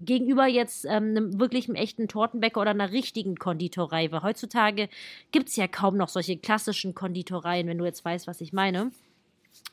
gegenüber 0.00 0.46
jetzt 0.46 0.84
ähm, 0.84 1.10
einem 1.10 1.40
wirklichen 1.40 1.74
echten 1.74 2.06
Tortenbäcker 2.06 2.60
oder 2.60 2.70
einer 2.70 2.92
richtigen 2.92 3.34
Konditorei. 3.34 4.12
Weil 4.12 4.22
heutzutage 4.22 4.88
gibt 5.32 5.48
es 5.48 5.56
ja 5.56 5.66
kaum 5.66 5.96
noch 5.96 6.08
solche 6.08 6.36
klassischen 6.36 6.94
Konditoreien, 6.94 7.66
wenn 7.66 7.78
du 7.78 7.84
jetzt 7.84 8.04
weißt, 8.04 8.28
was 8.28 8.40
ich 8.40 8.52
meine. 8.52 8.92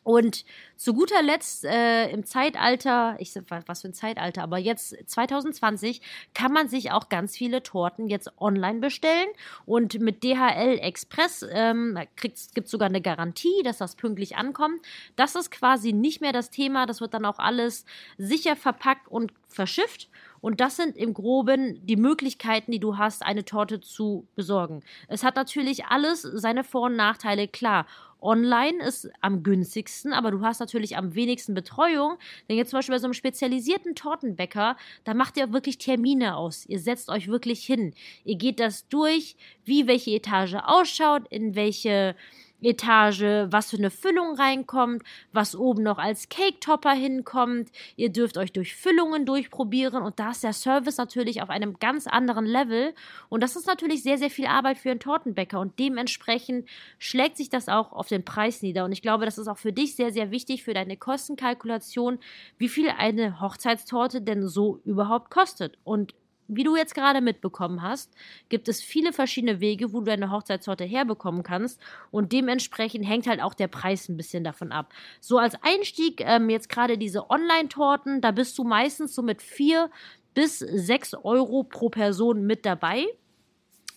Und 0.03 0.45
zu 0.75 0.93
guter 0.93 1.23
Letzt 1.23 1.65
äh, 1.65 2.11
im 2.11 2.25
Zeitalter, 2.25 3.15
ich 3.17 3.33
was 3.65 3.81
für 3.81 3.87
ein 3.87 3.93
Zeitalter, 3.95 4.43
aber 4.43 4.59
jetzt 4.59 4.95
2020 5.09 5.99
kann 6.35 6.51
man 6.51 6.69
sich 6.69 6.91
auch 6.91 7.09
ganz 7.09 7.35
viele 7.35 7.63
Torten 7.63 8.07
jetzt 8.07 8.31
online 8.39 8.79
bestellen 8.79 9.27
und 9.65 9.99
mit 9.99 10.23
DHL 10.23 10.77
Express 10.79 11.43
ähm, 11.49 11.97
gibt 12.15 12.37
es 12.37 12.71
sogar 12.71 12.87
eine 12.87 13.01
Garantie, 13.01 13.63
dass 13.63 13.79
das 13.79 13.95
pünktlich 13.95 14.35
ankommt. 14.35 14.79
Das 15.15 15.33
ist 15.33 15.49
quasi 15.49 15.91
nicht 15.91 16.21
mehr 16.21 16.33
das 16.33 16.51
Thema, 16.51 16.85
das 16.85 17.01
wird 17.01 17.15
dann 17.15 17.25
auch 17.25 17.39
alles 17.39 17.83
sicher 18.19 18.55
verpackt 18.55 19.07
und 19.07 19.33
verschifft. 19.49 20.09
Und 20.45 20.61
das 20.61 20.75
sind 20.75 20.95
im 20.95 21.15
Groben 21.15 21.83
die 21.87 21.95
Möglichkeiten, 21.95 22.71
die 22.71 22.79
du 22.79 22.99
hast, 22.99 23.23
eine 23.23 23.45
Torte 23.45 23.81
zu 23.81 24.27
besorgen. 24.35 24.83
Es 25.07 25.23
hat 25.23 25.35
natürlich 25.35 25.85
alles 25.87 26.21
seine 26.21 26.63
Vor- 26.63 26.83
und 26.83 26.95
Nachteile, 26.95 27.47
klar. 27.47 27.87
Online 28.21 28.77
ist 28.83 29.09
am 29.21 29.41
günstigsten, 29.41 30.13
aber 30.13 30.29
du 30.29 30.41
hast 30.41 30.59
natürlich 30.59 30.97
am 30.97 31.15
wenigsten 31.15 31.55
Betreuung. 31.55 32.19
Denn 32.47 32.57
jetzt 32.57 32.69
zum 32.69 32.77
Beispiel 32.77 32.93
bei 32.93 32.99
so 32.99 33.07
einem 33.07 33.15
spezialisierten 33.15 33.95
Tortenbäcker, 33.95 34.77
da 35.03 35.15
macht 35.15 35.35
ihr 35.37 35.51
wirklich 35.51 35.79
Termine 35.79 36.35
aus. 36.37 36.67
Ihr 36.67 36.79
setzt 36.79 37.09
euch 37.09 37.27
wirklich 37.27 37.65
hin. 37.65 37.95
Ihr 38.23 38.35
geht 38.35 38.59
das 38.59 38.87
durch, 38.87 39.37
wie 39.63 39.87
welche 39.87 40.11
Etage 40.11 40.57
ausschaut, 40.63 41.23
in 41.31 41.55
welche 41.55 42.15
Etage, 42.61 43.47
was 43.51 43.69
für 43.69 43.77
eine 43.77 43.91
Füllung 43.91 44.35
reinkommt, 44.35 45.03
was 45.31 45.55
oben 45.55 45.83
noch 45.83 45.97
als 45.97 46.29
Cake-Topper 46.29 46.91
hinkommt. 46.91 47.69
Ihr 47.95 48.09
dürft 48.09 48.37
euch 48.37 48.51
durch 48.51 48.75
Füllungen 48.75 49.25
durchprobieren 49.25 50.03
und 50.03 50.19
da 50.19 50.31
ist 50.31 50.43
der 50.43 50.53
Service 50.53 50.97
natürlich 50.97 51.41
auf 51.41 51.49
einem 51.49 51.77
ganz 51.79 52.07
anderen 52.07 52.45
Level. 52.45 52.93
Und 53.29 53.41
das 53.41 53.55
ist 53.55 53.67
natürlich 53.67 54.03
sehr, 54.03 54.17
sehr 54.17 54.29
viel 54.29 54.47
Arbeit 54.47 54.77
für 54.77 54.91
einen 54.91 54.99
Tortenbäcker 54.99 55.59
und 55.59 55.77
dementsprechend 55.79 56.67
schlägt 56.97 57.37
sich 57.37 57.49
das 57.49 57.69
auch 57.69 57.91
auf 57.91 58.07
den 58.07 58.25
Preis 58.25 58.61
nieder. 58.61 58.85
Und 58.85 58.91
ich 58.91 59.01
glaube, 59.01 59.25
das 59.25 59.37
ist 59.37 59.47
auch 59.47 59.57
für 59.57 59.73
dich 59.73 59.95
sehr, 59.95 60.11
sehr 60.11 60.31
wichtig 60.31 60.63
für 60.63 60.73
deine 60.73 60.97
Kostenkalkulation, 60.97 62.19
wie 62.57 62.69
viel 62.69 62.89
eine 62.89 63.39
Hochzeitstorte 63.41 64.21
denn 64.21 64.47
so 64.47 64.81
überhaupt 64.85 65.29
kostet. 65.29 65.77
Und 65.83 66.13
wie 66.47 66.63
du 66.63 66.75
jetzt 66.75 66.95
gerade 66.95 67.21
mitbekommen 67.21 67.81
hast, 67.81 68.13
gibt 68.49 68.67
es 68.67 68.81
viele 68.81 69.13
verschiedene 69.13 69.59
Wege, 69.59 69.93
wo 69.93 69.99
du 69.99 70.05
deine 70.05 70.31
Hochzeitstorte 70.31 70.83
herbekommen 70.83 71.43
kannst. 71.43 71.79
Und 72.11 72.31
dementsprechend 72.31 73.07
hängt 73.07 73.27
halt 73.27 73.41
auch 73.41 73.53
der 73.53 73.67
Preis 73.67 74.09
ein 74.09 74.17
bisschen 74.17 74.43
davon 74.43 74.71
ab. 74.71 74.93
So 75.19 75.37
als 75.37 75.55
Einstieg, 75.63 76.21
ähm, 76.21 76.49
jetzt 76.49 76.69
gerade 76.69 76.97
diese 76.97 77.29
Online-Torten, 77.29 78.21
da 78.21 78.31
bist 78.31 78.57
du 78.57 78.63
meistens 78.63 79.15
so 79.15 79.21
mit 79.21 79.41
vier 79.41 79.89
bis 80.33 80.59
sechs 80.59 81.13
Euro 81.13 81.63
pro 81.63 81.89
Person 81.89 82.45
mit 82.45 82.65
dabei. 82.65 83.05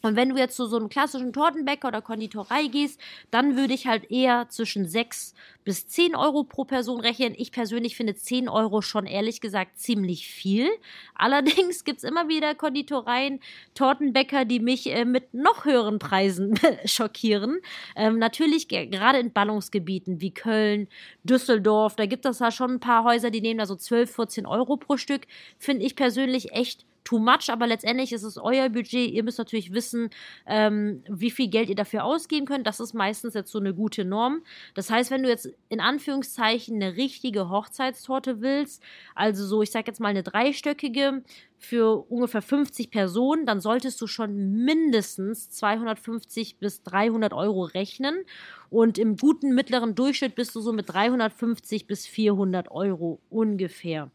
Und 0.02 0.16
wenn 0.16 0.28
du 0.28 0.36
jetzt 0.36 0.56
zu 0.56 0.66
so 0.66 0.76
einem 0.76 0.88
klassischen 0.88 1.32
Tortenbäcker 1.32 1.88
oder 1.88 2.02
Konditorei 2.02 2.66
gehst, 2.66 3.00
dann 3.30 3.56
würde 3.56 3.74
ich 3.74 3.86
halt 3.86 4.10
eher 4.10 4.48
zwischen 4.48 4.86
6 4.86 5.34
bis 5.64 5.86
10 5.86 6.16
Euro 6.16 6.44
pro 6.44 6.64
Person 6.64 7.00
rechnen. 7.00 7.34
Ich 7.36 7.52
persönlich 7.52 7.96
finde 7.96 8.14
10 8.14 8.48
Euro 8.48 8.80
schon 8.80 9.04
ehrlich 9.06 9.40
gesagt 9.40 9.78
ziemlich 9.78 10.26
viel. 10.26 10.68
Allerdings 11.14 11.84
gibt 11.84 11.98
es 11.98 12.04
immer 12.04 12.28
wieder 12.28 12.54
Konditoreien, 12.54 13.40
Tortenbäcker, 13.74 14.44
die 14.44 14.60
mich 14.60 14.86
äh, 14.86 15.04
mit 15.04 15.34
noch 15.34 15.64
höheren 15.64 15.98
Preisen 15.98 16.58
schockieren. 16.84 17.58
Ähm, 17.96 18.18
natürlich 18.18 18.68
gerade 18.68 19.18
in 19.18 19.32
Ballungsgebieten 19.32 20.20
wie 20.20 20.32
Köln, 20.32 20.88
Düsseldorf, 21.24 21.96
da 21.96 22.06
gibt 22.06 22.24
es 22.24 22.38
da 22.38 22.50
schon 22.50 22.72
ein 22.72 22.80
paar 22.80 23.04
Häuser, 23.04 23.30
die 23.30 23.40
nehmen 23.40 23.58
da 23.58 23.66
so 23.66 23.76
12, 23.76 24.14
14 24.14 24.46
Euro 24.46 24.76
pro 24.76 24.96
Stück. 24.96 25.26
Finde 25.58 25.84
ich 25.84 25.96
persönlich 25.96 26.52
echt 26.52 26.86
too 27.08 27.18
much, 27.18 27.48
aber 27.48 27.66
letztendlich 27.66 28.12
ist 28.12 28.22
es 28.22 28.36
euer 28.36 28.68
Budget. 28.68 29.10
Ihr 29.10 29.22
müsst 29.22 29.38
natürlich 29.38 29.72
wissen, 29.72 30.10
ähm, 30.46 31.02
wie 31.08 31.30
viel 31.30 31.48
Geld 31.48 31.70
ihr 31.70 31.74
dafür 31.74 32.04
ausgeben 32.04 32.44
könnt. 32.44 32.66
Das 32.66 32.80
ist 32.80 32.92
meistens 32.92 33.32
jetzt 33.32 33.50
so 33.50 33.58
eine 33.58 33.72
gute 33.72 34.04
Norm. 34.04 34.42
Das 34.74 34.90
heißt, 34.90 35.10
wenn 35.10 35.22
du 35.22 35.30
jetzt 35.30 35.48
in 35.70 35.80
Anführungszeichen 35.80 36.76
eine 36.76 36.96
richtige 36.96 37.48
Hochzeitstorte 37.48 38.42
willst, 38.42 38.82
also 39.14 39.46
so, 39.46 39.62
ich 39.62 39.70
sag 39.70 39.86
jetzt 39.86 40.00
mal 40.00 40.08
eine 40.08 40.22
dreistöckige, 40.22 41.22
für 41.60 42.08
ungefähr 42.08 42.42
50 42.42 42.90
Personen, 42.90 43.44
dann 43.44 43.60
solltest 43.60 44.00
du 44.00 44.06
schon 44.06 44.64
mindestens 44.64 45.50
250 45.50 46.58
bis 46.58 46.82
300 46.84 47.32
Euro 47.32 47.64
rechnen. 47.64 48.24
Und 48.70 48.96
im 48.96 49.16
guten 49.16 49.54
mittleren 49.54 49.96
Durchschnitt 49.96 50.36
bist 50.36 50.54
du 50.54 50.60
so 50.60 50.72
mit 50.72 50.92
350 50.92 51.86
bis 51.88 52.06
400 52.06 52.70
Euro 52.70 53.20
ungefähr. 53.28 54.12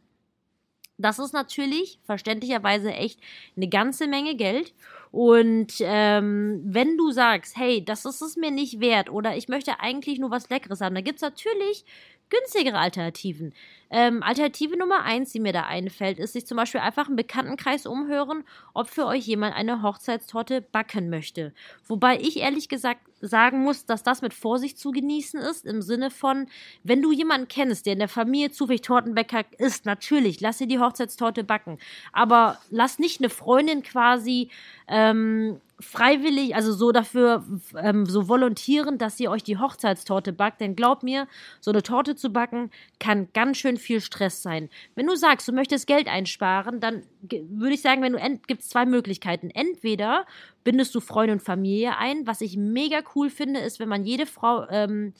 Das 1.03 1.19
ist 1.19 1.33
natürlich 1.33 2.00
verständlicherweise 2.05 2.93
echt 2.93 3.19
eine 3.57 3.67
ganze 3.67 4.07
Menge 4.07 4.36
Geld. 4.36 4.74
Und 5.12 5.74
ähm, 5.81 6.62
wenn 6.65 6.98
du 6.98 7.12
sagst, 7.12 7.57
hey, 7.57 7.83
das 7.83 8.05
ist 8.05 8.22
es 8.22 8.36
mir 8.38 8.51
nicht 8.51 8.79
wert 8.79 9.12
oder 9.12 9.36
ich 9.36 9.48
möchte 9.48 9.79
eigentlich 9.79 10.17
nur 10.17 10.31
was 10.31 10.50
Leckeres 10.50 10.81
haben, 10.81 10.95
dann 10.95 11.03
gibt 11.03 11.17
es 11.17 11.22
natürlich 11.22 11.86
günstigere 12.34 12.78
Alternativen. 12.78 13.54
Ähm, 13.90 14.24
Alternative 14.24 14.75
Nummer 14.75 15.04
eins, 15.04 15.32
die 15.32 15.40
mir 15.40 15.54
da 15.54 15.63
einfällt, 15.63 16.18
ist 16.18 16.34
sich 16.34 16.48
zum 16.48 16.58
Beispiel 16.58 16.82
einfach 16.82 17.10
im 17.10 17.16
Bekanntenkreis 17.16 17.86
umhören, 17.86 18.44
ob 18.74 18.90
für 18.90 19.06
euch 19.06 19.28
jemand 19.28 19.56
eine 19.56 19.84
Hochzeitstorte 19.84 20.62
backen 20.62 21.10
möchte. 21.10 21.54
Wobei 21.88 22.20
ich 22.20 22.38
ehrlich 22.38 22.70
gesagt 22.70 23.02
sagen 23.22 23.60
muss, 23.60 23.86
dass 23.86 24.04
das 24.04 24.22
mit 24.22 24.34
Vorsicht 24.34 24.80
zu 24.80 24.92
genießen 24.92 25.40
ist, 25.40 25.66
im 25.66 25.82
Sinne 25.82 26.10
von, 26.10 26.48
wenn 26.84 27.02
du 27.02 27.12
jemanden 27.12 27.48
kennst, 27.48 27.86
der 27.86 27.94
in 27.94 28.00
der 28.00 28.10
Familie 28.10 28.52
zufällig 28.52 28.82
Tortenbäcker 28.82 29.46
ist, 29.60 29.86
natürlich, 29.86 30.42
lass 30.42 30.58
dir 30.58 30.68
die 30.68 30.80
Hochzeitstorte 30.80 31.44
backen. 31.44 31.78
Aber 32.12 32.60
lass 32.70 33.00
nicht 33.00 33.22
eine 33.22 33.30
Freundin 33.30 33.84
quasi 33.84 34.50
ähm, 34.88 35.62
freiwillig, 35.84 36.56
also 36.56 36.74
so 36.74 36.92
dafür, 36.92 37.44
ähm, 37.78 38.06
so 38.06 38.28
volontieren, 38.28 38.98
dass 38.98 39.20
ihr 39.20 39.30
euch 39.30 39.44
die 39.44 39.58
Hochzeitstorte 39.58 40.34
backt. 40.34 40.62
Denn 40.62 40.75
glaub 40.75 41.04
mir, 41.04 41.28
so 41.60 41.72
eine 41.72 41.84
Torte 41.84 42.16
zu 42.16 42.32
backen 42.32 42.72
kann 43.00 43.28
ganz 43.34 43.58
schön 43.58 43.78
viel 43.78 44.02
Stress 44.02 44.42
sein. 44.42 44.70
Wenn 44.96 45.08
du 45.08 45.16
sagst, 45.16 45.48
du 45.48 45.52
möchtest 45.52 45.88
Geld 45.88 46.08
einsparen, 46.08 46.80
dann 46.80 47.04
würde 47.22 47.75
ich 47.75 47.82
sagen, 47.82 48.02
wenn 48.02 48.13
du 48.13 48.40
gibt 48.48 48.62
es 48.62 48.70
zwei 48.70 48.86
Möglichkeiten. 48.86 49.50
Entweder 49.50 50.25
bindest 50.63 50.96
du 50.96 51.00
Freunde 51.00 51.34
und 51.34 51.42
Familie 51.42 51.98
ein. 51.98 52.25
Was 52.25 52.42
ich 52.42 52.58
mega 52.58 53.02
cool 53.16 53.30
finde, 53.30 53.60
ist, 53.60 53.80
wenn 53.80 53.90
man 53.90 54.06
jede 54.06 54.25
Frau 54.25 54.68
ähm, 54.70 55.13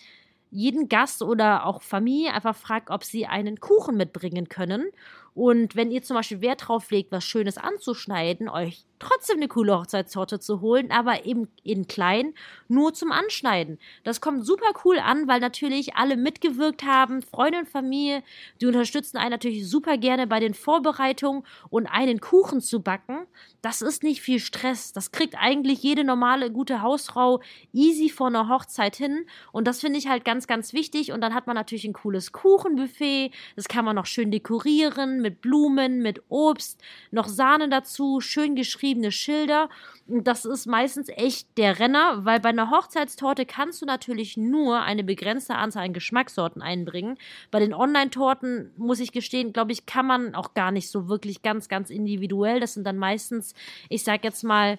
jeden 0.54 0.88
Gast 0.88 1.24
oder 1.24 1.66
auch 1.66 1.82
Familie 1.82 2.34
einfach 2.34 2.56
fragt, 2.56 2.92
ob 2.92 3.04
sie 3.04 3.26
einen 3.26 3.60
Kuchen 3.60 3.98
mitbringen 3.98 4.50
können. 4.50 4.86
Und 5.36 5.76
wenn 5.76 5.92
ihr 5.92 6.04
zum 6.04 6.16
Beispiel 6.16 6.42
Wert 6.42 6.68
drauf 6.68 6.92
legt, 6.92 7.12
was 7.12 7.24
Schönes 7.26 7.58
anzuschneiden, 7.58 8.50
euch 8.50 8.86
trotzdem 9.04 9.38
eine 9.38 9.48
coole 9.48 9.78
Hochzeitstorte 9.78 10.40
zu 10.40 10.62
holen, 10.62 10.92
aber 10.92 11.26
eben 11.26 11.48
in 11.64 11.88
klein, 11.88 12.34
nur 12.68 12.94
zum 12.94 13.12
Anschneiden. 13.12 13.78
Das 14.04 14.22
kommt 14.22 14.46
super 14.46 14.72
cool 14.86 14.98
an, 15.00 15.28
weil 15.28 15.40
natürlich 15.40 15.96
alle 15.96 16.16
mitgewirkt 16.16 16.84
haben, 16.84 17.22
Freunde 17.22 17.60
und 17.60 17.70
Familie, 17.70 18.24
die 18.62 18.66
unterstützen 18.66 19.18
einen 19.18 19.32
natürlich 19.32 19.68
super 19.68 19.98
gerne 19.98 20.28
bei 20.28 20.40
den 20.40 20.54
Vorbereitungen 20.54 21.44
und 21.70 21.88
einen 21.88 22.22
Kuchen 22.22 22.62
zu 22.62 22.82
backen. 22.82 23.26
Das 23.62 23.82
ist 23.82 24.04
nicht 24.04 24.22
viel 24.22 24.40
Stress. 24.40 24.94
Das 24.94 25.12
kriegt 25.12 25.36
eigentlich 25.38 25.84
jede 25.84 26.04
normale 26.04 26.52
gute 26.52 26.82
Hausfrau 26.82 27.42
easy 27.74 28.10
vor 28.10 28.28
einer 28.28 28.48
Hochzeit 28.48 28.96
hin 28.96 29.26
und 29.52 29.68
das 29.68 29.82
finde 29.82 30.00
ich 30.00 30.08
halt 30.08 30.24
ganz 30.24 30.48
ganz 30.48 30.74
wichtig 30.74 31.12
und 31.12 31.22
dann 31.22 31.34
hat 31.34 31.48
man 31.48 31.56
natürlich 31.56 31.86
ein 31.86 31.94
cooles 31.94 32.32
Kuchenbuffet, 32.32 33.32
das 33.56 33.68
kann 33.68 33.86
man 33.86 33.96
noch 33.96 34.06
schön 34.06 34.32
dekorieren 34.32 35.23
mit 35.24 35.42
Blumen, 35.42 36.04
mit 36.04 36.22
Obst, 36.30 36.80
noch 37.10 37.28
Sahne 37.28 37.70
dazu, 37.70 38.22
schön 38.22 38.56
geschriebene 38.56 39.12
Schilder. 39.12 39.70
Und 40.08 40.28
das 40.28 40.46
ist 40.46 40.68
meistens 40.68 41.10
echt 41.10 41.48
der 41.58 41.80
Renner, 41.80 42.24
weil 42.26 42.40
bei 42.40 42.50
einer 42.50 42.70
Hochzeitstorte 42.70 43.48
kannst 43.48 43.82
du 43.82 43.88
natürlich 43.88 44.38
nur 44.38 44.82
eine 44.82 45.04
begrenzte 45.04 45.56
Anzahl 45.56 45.86
an 45.86 45.94
Geschmackssorten 45.94 46.62
einbringen. 46.62 47.18
Bei 47.50 47.60
den 47.60 47.74
Online-Torten, 47.74 48.72
muss 48.78 49.00
ich 49.00 49.12
gestehen, 49.12 49.54
glaube 49.54 49.72
ich, 49.72 49.88
kann 49.88 50.06
man 50.06 50.36
auch 50.36 50.54
gar 50.54 50.72
nicht 50.72 50.90
so 50.90 51.10
wirklich 51.10 51.42
ganz, 51.42 51.68
ganz 51.70 51.90
individuell. 51.90 52.60
Das 52.60 52.76
sind 52.76 52.86
dann 52.86 52.98
meistens, 52.98 53.56
ich 53.90 54.04
sag 54.04 54.24
jetzt 54.24 54.44
mal, 54.44 54.78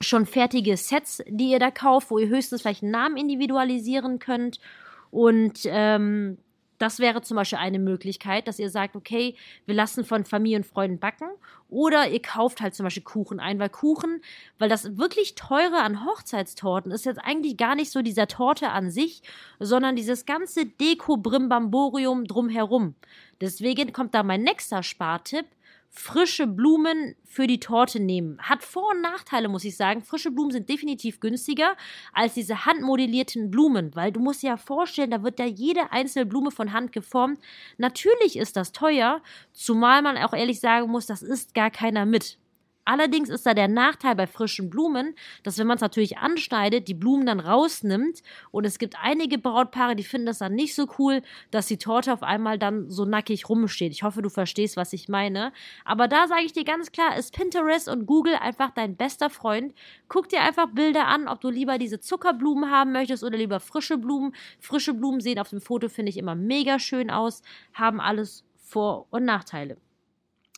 schon 0.00 0.26
fertige 0.26 0.76
Sets, 0.76 1.22
die 1.26 1.50
ihr 1.50 1.58
da 1.58 1.70
kauft, 1.70 2.10
wo 2.10 2.18
ihr 2.18 2.28
höchstens 2.28 2.60
vielleicht 2.60 2.82
einen 2.82 2.92
Namen 2.92 3.16
individualisieren 3.16 4.18
könnt. 4.18 4.60
Und 5.10 5.60
ähm, 5.64 6.38
das 6.78 6.98
wäre 6.98 7.22
zum 7.22 7.36
Beispiel 7.36 7.58
eine 7.58 7.78
Möglichkeit, 7.78 8.48
dass 8.48 8.58
ihr 8.58 8.70
sagt, 8.70 8.96
okay, 8.96 9.34
wir 9.64 9.74
lassen 9.74 10.04
von 10.04 10.24
Familie 10.24 10.58
und 10.58 10.66
Freunden 10.66 10.98
backen. 10.98 11.28
Oder 11.68 12.08
ihr 12.08 12.22
kauft 12.22 12.60
halt 12.60 12.74
zum 12.74 12.84
Beispiel 12.84 13.02
Kuchen 13.02 13.40
ein, 13.40 13.58
weil 13.58 13.70
Kuchen, 13.70 14.20
weil 14.58 14.68
das 14.68 14.96
wirklich 14.96 15.34
teure 15.34 15.82
an 15.82 16.04
Hochzeitstorten 16.04 16.92
ist 16.92 17.06
jetzt 17.06 17.18
eigentlich 17.18 17.56
gar 17.56 17.74
nicht 17.74 17.90
so 17.90 18.02
dieser 18.02 18.28
Torte 18.28 18.70
an 18.70 18.90
sich, 18.90 19.22
sondern 19.58 19.96
dieses 19.96 20.26
ganze 20.26 20.66
Deko-Brimbamborium 20.66 22.26
drumherum. 22.26 22.94
Deswegen 23.40 23.92
kommt 23.92 24.14
da 24.14 24.22
mein 24.22 24.42
nächster 24.42 24.82
Spartipp 24.82 25.46
frische 25.98 26.46
Blumen 26.46 27.16
für 27.24 27.46
die 27.46 27.58
Torte 27.58 28.00
nehmen. 28.00 28.38
Hat 28.40 28.62
Vor- 28.62 28.90
und 28.90 29.00
Nachteile, 29.00 29.48
muss 29.48 29.64
ich 29.64 29.76
sagen. 29.76 30.02
Frische 30.02 30.30
Blumen 30.30 30.50
sind 30.50 30.68
definitiv 30.68 31.20
günstiger 31.20 31.76
als 32.12 32.34
diese 32.34 32.66
handmodellierten 32.66 33.50
Blumen, 33.50 33.94
weil 33.94 34.12
du 34.12 34.20
musst 34.20 34.42
dir 34.42 34.50
ja 34.50 34.56
vorstellen, 34.56 35.10
da 35.10 35.22
wird 35.22 35.38
ja 35.38 35.46
jede 35.46 35.92
einzelne 35.92 36.26
Blume 36.26 36.50
von 36.50 36.72
Hand 36.72 36.92
geformt. 36.92 37.40
Natürlich 37.78 38.36
ist 38.36 38.56
das 38.56 38.72
teuer, 38.72 39.22
zumal 39.52 40.02
man 40.02 40.18
auch 40.18 40.34
ehrlich 40.34 40.60
sagen 40.60 40.90
muss, 40.90 41.06
das 41.06 41.22
isst 41.22 41.54
gar 41.54 41.70
keiner 41.70 42.04
mit. 42.04 42.38
Allerdings 42.86 43.28
ist 43.30 43.44
da 43.44 43.52
der 43.52 43.66
Nachteil 43.66 44.14
bei 44.14 44.28
frischen 44.28 44.70
Blumen, 44.70 45.16
dass 45.42 45.58
wenn 45.58 45.66
man 45.66 45.74
es 45.74 45.80
natürlich 45.80 46.18
anschneidet, 46.18 46.86
die 46.86 46.94
Blumen 46.94 47.26
dann 47.26 47.40
rausnimmt 47.40 48.22
und 48.52 48.64
es 48.64 48.78
gibt 48.78 48.94
einige 49.02 49.38
Brautpaare, 49.38 49.96
die 49.96 50.04
finden 50.04 50.26
das 50.26 50.38
dann 50.38 50.54
nicht 50.54 50.72
so 50.76 50.86
cool, 50.96 51.20
dass 51.50 51.66
die 51.66 51.78
Torte 51.78 52.12
auf 52.12 52.22
einmal 52.22 52.60
dann 52.60 52.88
so 52.88 53.04
nackig 53.04 53.48
rumsteht. 53.48 53.90
Ich 53.90 54.04
hoffe, 54.04 54.22
du 54.22 54.30
verstehst, 54.30 54.76
was 54.76 54.92
ich 54.92 55.08
meine. 55.08 55.52
Aber 55.84 56.06
da 56.06 56.28
sage 56.28 56.44
ich 56.44 56.52
dir 56.52 56.62
ganz 56.62 56.92
klar, 56.92 57.16
ist 57.16 57.34
Pinterest 57.34 57.88
und 57.88 58.06
Google 58.06 58.36
einfach 58.36 58.70
dein 58.70 58.94
bester 58.94 59.30
Freund. 59.30 59.74
Guck 60.08 60.28
dir 60.28 60.42
einfach 60.42 60.68
Bilder 60.70 61.08
an, 61.08 61.26
ob 61.26 61.40
du 61.40 61.50
lieber 61.50 61.78
diese 61.78 61.98
Zuckerblumen 61.98 62.70
haben 62.70 62.92
möchtest 62.92 63.24
oder 63.24 63.36
lieber 63.36 63.58
frische 63.58 63.98
Blumen. 63.98 64.32
Frische 64.60 64.94
Blumen 64.94 65.20
sehen 65.20 65.40
auf 65.40 65.50
dem 65.50 65.60
Foto, 65.60 65.88
finde 65.88 66.10
ich, 66.10 66.18
immer 66.18 66.36
mega 66.36 66.78
schön 66.78 67.10
aus, 67.10 67.42
haben 67.74 68.00
alles 68.00 68.44
Vor- 68.54 69.08
und 69.10 69.24
Nachteile. 69.24 69.76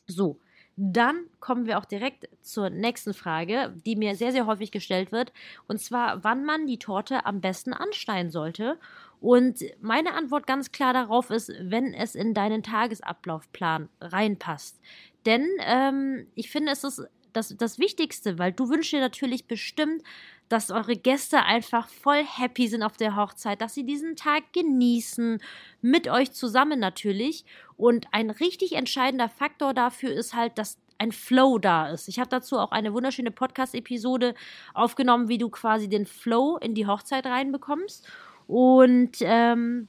So, 0.06 0.38
dann 0.80 1.26
kommen 1.40 1.66
wir 1.66 1.76
auch 1.76 1.84
direkt 1.84 2.28
zur 2.40 2.70
nächsten 2.70 3.12
Frage, 3.12 3.74
die 3.84 3.96
mir 3.96 4.14
sehr, 4.14 4.30
sehr 4.30 4.46
häufig 4.46 4.70
gestellt 4.70 5.10
wird. 5.10 5.32
Und 5.66 5.80
zwar, 5.80 6.22
wann 6.22 6.44
man 6.44 6.68
die 6.68 6.78
Torte 6.78 7.26
am 7.26 7.40
besten 7.40 7.72
anschneiden 7.72 8.30
sollte. 8.30 8.78
Und 9.20 9.64
meine 9.80 10.14
Antwort 10.14 10.46
ganz 10.46 10.70
klar 10.70 10.92
darauf 10.92 11.30
ist, 11.30 11.52
wenn 11.60 11.94
es 11.94 12.14
in 12.14 12.32
deinen 12.32 12.62
Tagesablaufplan 12.62 13.88
reinpasst. 14.00 14.80
Denn 15.26 15.48
ähm, 15.66 16.28
ich 16.36 16.48
finde, 16.48 16.70
es 16.70 16.84
ist 16.84 17.04
das, 17.32 17.56
das 17.56 17.80
Wichtigste, 17.80 18.38
weil 18.38 18.52
du 18.52 18.68
wünschst 18.68 18.92
dir 18.92 19.00
natürlich 19.00 19.46
bestimmt, 19.46 20.04
dass 20.48 20.70
eure 20.70 20.96
Gäste 20.96 21.44
einfach 21.44 21.88
voll 21.88 22.24
happy 22.24 22.68
sind 22.68 22.82
auf 22.82 22.96
der 22.96 23.16
Hochzeit, 23.16 23.60
dass 23.60 23.74
sie 23.74 23.84
diesen 23.84 24.16
Tag 24.16 24.52
genießen, 24.52 25.40
mit 25.80 26.08
euch 26.08 26.32
zusammen 26.32 26.80
natürlich. 26.80 27.44
Und 27.76 28.06
ein 28.12 28.30
richtig 28.30 28.72
entscheidender 28.72 29.28
Faktor 29.28 29.74
dafür 29.74 30.12
ist 30.12 30.34
halt, 30.34 30.58
dass 30.58 30.78
ein 30.98 31.12
Flow 31.12 31.58
da 31.58 31.88
ist. 31.90 32.08
Ich 32.08 32.18
habe 32.18 32.28
dazu 32.28 32.58
auch 32.58 32.72
eine 32.72 32.92
wunderschöne 32.92 33.30
Podcast-Episode 33.30 34.34
aufgenommen, 34.74 35.28
wie 35.28 35.38
du 35.38 35.48
quasi 35.48 35.88
den 35.88 36.06
Flow 36.06 36.58
in 36.58 36.74
die 36.74 36.86
Hochzeit 36.86 37.26
reinbekommst. 37.26 38.08
Und 38.48 39.18
ähm, 39.20 39.88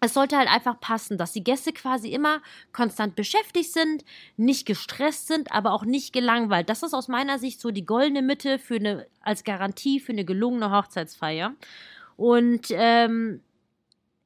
es 0.00 0.14
sollte 0.14 0.36
halt 0.36 0.48
einfach 0.48 0.78
passen, 0.78 1.18
dass 1.18 1.32
die 1.32 1.42
Gäste 1.42 1.72
quasi 1.72 2.08
immer 2.08 2.40
konstant 2.72 3.16
beschäftigt 3.16 3.72
sind, 3.72 4.04
nicht 4.36 4.66
gestresst 4.66 5.26
sind, 5.26 5.50
aber 5.50 5.72
auch 5.72 5.84
nicht 5.84 6.12
gelangweilt. 6.12 6.68
Das 6.68 6.82
ist 6.82 6.94
aus 6.94 7.08
meiner 7.08 7.38
Sicht 7.38 7.60
so 7.60 7.70
die 7.70 7.84
goldene 7.84 8.22
Mitte 8.22 8.58
für 8.58 8.76
eine, 8.76 9.06
als 9.20 9.42
Garantie 9.42 9.98
für 9.98 10.12
eine 10.12 10.24
gelungene 10.24 10.70
Hochzeitsfeier. 10.70 11.54
Und 12.16 12.68
ähm, 12.70 13.40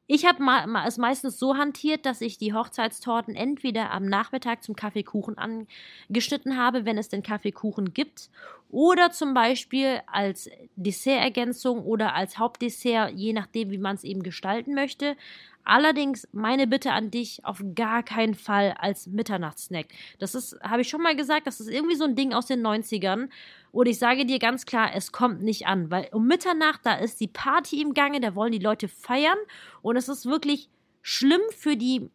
ich 0.06 0.26
habe 0.26 0.44
es 0.86 0.98
meistens 0.98 1.38
so 1.38 1.56
hantiert, 1.56 2.04
dass 2.04 2.20
ich 2.20 2.36
die 2.36 2.52
Hochzeitstorten 2.52 3.34
entweder 3.34 3.92
am 3.92 4.04
Nachmittag 4.04 4.62
zum 4.62 4.76
Kaffeekuchen 4.76 5.36
angeschnitten 5.38 6.58
habe, 6.58 6.84
wenn 6.84 6.98
es 6.98 7.08
den 7.08 7.22
Kaffeekuchen 7.22 7.94
gibt, 7.94 8.28
oder 8.70 9.10
zum 9.10 9.32
Beispiel 9.32 10.00
als 10.06 10.50
Dessertergänzung 10.76 11.84
oder 11.84 12.14
als 12.14 12.38
Hauptdessert, 12.38 13.12
je 13.14 13.32
nachdem, 13.32 13.70
wie 13.70 13.78
man 13.78 13.96
es 13.96 14.04
eben 14.04 14.22
gestalten 14.22 14.74
möchte, 14.74 15.16
Allerdings 15.64 16.26
meine 16.32 16.66
Bitte 16.66 16.92
an 16.92 17.10
dich 17.10 17.44
auf 17.44 17.62
gar 17.74 18.02
keinen 18.02 18.34
Fall 18.34 18.74
als 18.78 19.06
Mitternachtssnack. 19.06 19.86
Das 20.18 20.34
ist, 20.34 20.58
habe 20.62 20.82
ich 20.82 20.88
schon 20.88 21.02
mal 21.02 21.14
gesagt, 21.14 21.46
das 21.46 21.60
ist 21.60 21.68
irgendwie 21.68 21.94
so 21.94 22.04
ein 22.04 22.16
Ding 22.16 22.32
aus 22.32 22.46
den 22.46 22.66
90ern. 22.66 23.28
Und 23.70 23.86
ich 23.86 23.98
sage 23.98 24.26
dir 24.26 24.38
ganz 24.38 24.66
klar, 24.66 24.90
es 24.94 25.12
kommt 25.12 25.42
nicht 25.42 25.66
an, 25.66 25.90
weil 25.90 26.08
um 26.12 26.26
Mitternacht, 26.26 26.80
da 26.84 26.94
ist 26.94 27.20
die 27.20 27.28
Party 27.28 27.80
im 27.80 27.94
Gange, 27.94 28.20
da 28.20 28.34
wollen 28.34 28.52
die 28.52 28.58
Leute 28.58 28.88
feiern 28.88 29.38
und 29.82 29.96
es 29.96 30.08
ist 30.08 30.26
wirklich 30.26 30.68
schlimm 31.00 31.40
für 31.56 31.76
die 31.76 32.10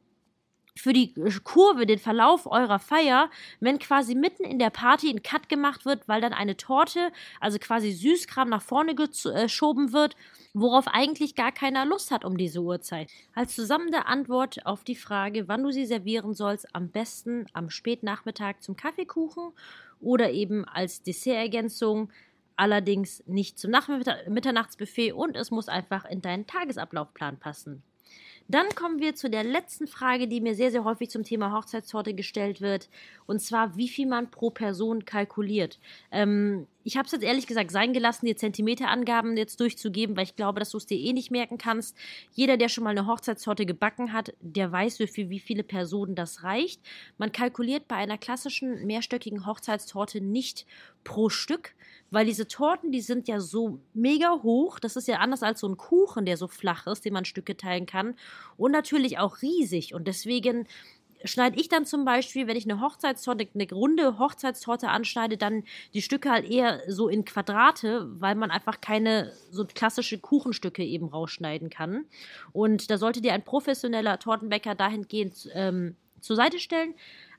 für 0.77 0.93
die 0.93 1.13
Kurve, 1.43 1.85
den 1.85 1.99
Verlauf 1.99 2.45
eurer 2.45 2.79
Feier, 2.79 3.29
wenn 3.59 3.79
quasi 3.79 4.15
mitten 4.15 4.43
in 4.43 4.59
der 4.59 4.69
Party 4.69 5.09
ein 5.09 5.23
Cut 5.23 5.49
gemacht 5.49 5.85
wird, 5.85 6.07
weil 6.07 6.21
dann 6.21 6.33
eine 6.33 6.57
Torte, 6.57 7.11
also 7.39 7.57
quasi 7.59 7.91
Süßkram 7.91 8.49
nach 8.49 8.61
vorne 8.61 8.95
geschoben 8.95 9.93
wird, 9.93 10.15
worauf 10.53 10.87
eigentlich 10.87 11.35
gar 11.35 11.51
keiner 11.51 11.85
Lust 11.85 12.11
hat 12.11 12.25
um 12.25 12.37
diese 12.37 12.61
Uhrzeit. 12.61 13.09
Als 13.33 13.55
zusammenhängende 13.55 14.07
Antwort 14.07 14.65
auf 14.65 14.83
die 14.83 14.95
Frage, 14.95 15.47
wann 15.47 15.63
du 15.63 15.71
sie 15.71 15.85
servieren 15.85 16.33
sollst, 16.33 16.73
am 16.75 16.89
besten 16.89 17.45
am 17.53 17.69
Spätnachmittag 17.69 18.61
zum 18.61 18.75
Kaffeekuchen 18.75 19.51
oder 19.99 20.31
eben 20.31 20.65
als 20.65 21.03
Dessertergänzung 21.03 22.09
allerdings 22.55 23.23
nicht 23.27 23.59
zum 23.59 23.71
Mitternachtsbuffet 24.27 25.13
und 25.13 25.37
es 25.37 25.51
muss 25.51 25.69
einfach 25.69 26.05
in 26.05 26.21
deinen 26.21 26.47
Tagesablaufplan 26.47 27.37
passen. 27.37 27.83
Dann 28.47 28.69
kommen 28.75 28.99
wir 28.99 29.15
zu 29.15 29.29
der 29.29 29.43
letzten 29.43 29.87
Frage, 29.87 30.27
die 30.27 30.39
mir 30.39 30.55
sehr, 30.55 30.71
sehr 30.71 30.83
häufig 30.83 31.09
zum 31.09 31.23
Thema 31.23 31.51
Hochzeitstorte 31.51 32.13
gestellt 32.13 32.61
wird. 32.61 32.87
Und 33.25 33.41
zwar, 33.41 33.75
wie 33.75 33.89
viel 33.89 34.07
man 34.07 34.31
pro 34.31 34.49
Person 34.49 35.05
kalkuliert. 35.05 35.79
Ähm, 36.11 36.67
ich 36.87 36.95
habe 36.95 37.05
es 37.05 37.11
jetzt 37.11 37.23
ehrlich 37.23 37.47
gesagt 37.47 37.69
sein 37.69 37.91
gelassen, 37.91 38.27
dir 38.27 38.37
Zentimeterangaben 38.37 39.35
jetzt 39.35 39.59
durchzugeben, 39.59 40.15
weil 40.15 40.23
ich 40.23 40.37
glaube, 40.37 40.61
dass 40.61 40.69
du 40.69 40.77
es 40.77 40.85
dir 40.85 40.97
eh 40.97 41.11
nicht 41.11 41.31
merken 41.31 41.57
kannst. 41.57 41.97
Jeder, 42.31 42.55
der 42.55 42.69
schon 42.69 42.85
mal 42.85 42.91
eine 42.91 43.05
Hochzeitstorte 43.05 43.65
gebacken 43.65 44.13
hat, 44.13 44.33
der 44.39 44.71
weiß, 44.71 44.95
für 44.95 45.29
wie 45.29 45.41
viele 45.41 45.63
Personen 45.63 46.15
das 46.15 46.43
reicht. 46.43 46.81
Man 47.17 47.33
kalkuliert 47.33 47.89
bei 47.89 47.97
einer 47.97 48.17
klassischen 48.17 48.85
mehrstöckigen 48.85 49.45
Hochzeitstorte 49.45 50.21
nicht 50.21 50.65
pro 51.03 51.27
Stück, 51.27 51.73
weil 52.09 52.25
diese 52.25 52.47
Torten, 52.47 52.93
die 52.93 53.01
sind 53.01 53.27
ja 53.27 53.41
so 53.41 53.81
mega 53.93 54.41
hoch. 54.41 54.79
Das 54.79 54.95
ist 54.95 55.09
ja 55.09 55.17
anders 55.17 55.43
als 55.43 55.59
so 55.59 55.67
ein 55.67 55.75
Kuchen, 55.75 56.25
der 56.25 56.37
so 56.37 56.47
flach 56.47 56.87
ist, 56.87 57.03
den 57.03 57.11
man 57.11 57.25
Stücke 57.25 57.57
teilen 57.57 57.85
kann. 57.85 58.15
Und 58.55 58.71
natürlich 58.71 59.19
auch 59.19 59.41
riesig. 59.41 59.93
Und 59.93 60.07
deswegen 60.07 60.67
schneide 61.23 61.59
ich 61.59 61.69
dann 61.69 61.85
zum 61.85 62.05
Beispiel, 62.05 62.47
wenn 62.47 62.57
ich 62.57 62.69
eine 62.69 62.81
Hochzeitstorte, 62.81 63.47
eine 63.53 63.69
runde 63.71 64.19
Hochzeitstorte 64.19 64.89
anschneide, 64.89 65.37
dann 65.37 65.63
die 65.93 66.01
Stücke 66.01 66.29
halt 66.29 66.49
eher 66.49 66.81
so 66.87 67.07
in 67.07 67.25
Quadrate, 67.25 68.07
weil 68.19 68.35
man 68.35 68.51
einfach 68.51 68.81
keine 68.81 69.31
so 69.51 69.65
klassische 69.65 70.19
Kuchenstücke 70.19 70.83
eben 70.83 71.07
rausschneiden 71.07 71.69
kann. 71.69 72.05
Und 72.53 72.89
da 72.89 72.97
sollte 72.97 73.21
dir 73.21 73.33
ein 73.33 73.43
professioneller 73.43 74.19
Tortenbäcker 74.19 74.75
dahingehend 74.75 75.49
ähm, 75.53 75.95
zur 76.19 76.35
Seite 76.35 76.59
stellen, 76.59 76.93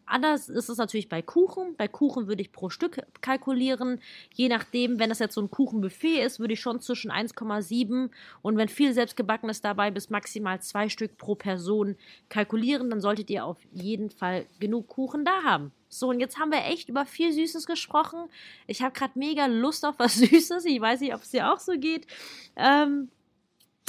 Anders 0.09 0.49
ist 0.49 0.69
es 0.69 0.79
natürlich 0.79 1.09
bei 1.09 1.23
Kuchen. 1.23 1.77
Bei 1.77 1.89
Kuchen 1.89 2.27
würde 2.27 2.43
ich 2.43 2.53
pro 2.53 2.71
Stück 2.71 3.01
kalkulieren. 3.21 4.01
Je 4.35 4.49
nachdem, 4.49 4.99
wenn 4.99 5.09
das 5.09 5.19
jetzt 5.19 5.35
so 5.35 5.41
ein 5.41 5.51
Kuchenbuffet 5.51 6.25
ist, 6.25 6.41
würde 6.41 6.55
ich 6.55 6.61
schon 6.61 6.81
zwischen 6.81 7.11
1,7 7.11 8.11
und 8.43 8.57
wenn 8.57 8.69
viel 8.69 8.93
selbstgebackenes 8.93 9.61
dabei 9.61 9.91
bis 9.91 10.11
maximal 10.11 10.61
zwei 10.61 10.89
Stück 10.89 11.17
pro 11.19 11.35
Person 11.35 11.97
kalkulieren. 12.29 12.91
Dann 12.91 13.01
solltet 13.01 13.31
ihr 13.31 13.45
auf 13.45 13.59
jeden 13.73 14.11
Fall 14.11 14.47
genug 14.61 14.89
Kuchen 14.89 15.25
da 15.25 15.43
haben. 15.43 15.73
So, 15.89 16.09
und 16.11 16.21
jetzt 16.21 16.39
haben 16.39 16.53
wir 16.53 16.65
echt 16.65 16.89
über 16.89 17.07
viel 17.07 17.33
Süßes 17.33 17.67
gesprochen. 17.67 18.29
Ich 18.67 18.83
habe 18.83 18.93
gerade 18.93 19.19
mega 19.19 19.47
Lust 19.47 19.85
auf 19.85 19.99
was 19.99 20.15
Süßes. 20.17 20.65
Ich 20.65 20.81
weiß 20.81 21.01
nicht, 21.01 21.15
ob 21.15 21.23
es 21.23 21.31
dir 21.31 21.53
auch 21.53 21.59
so 21.59 21.73
geht. 21.79 22.07
Ähm, 22.57 23.11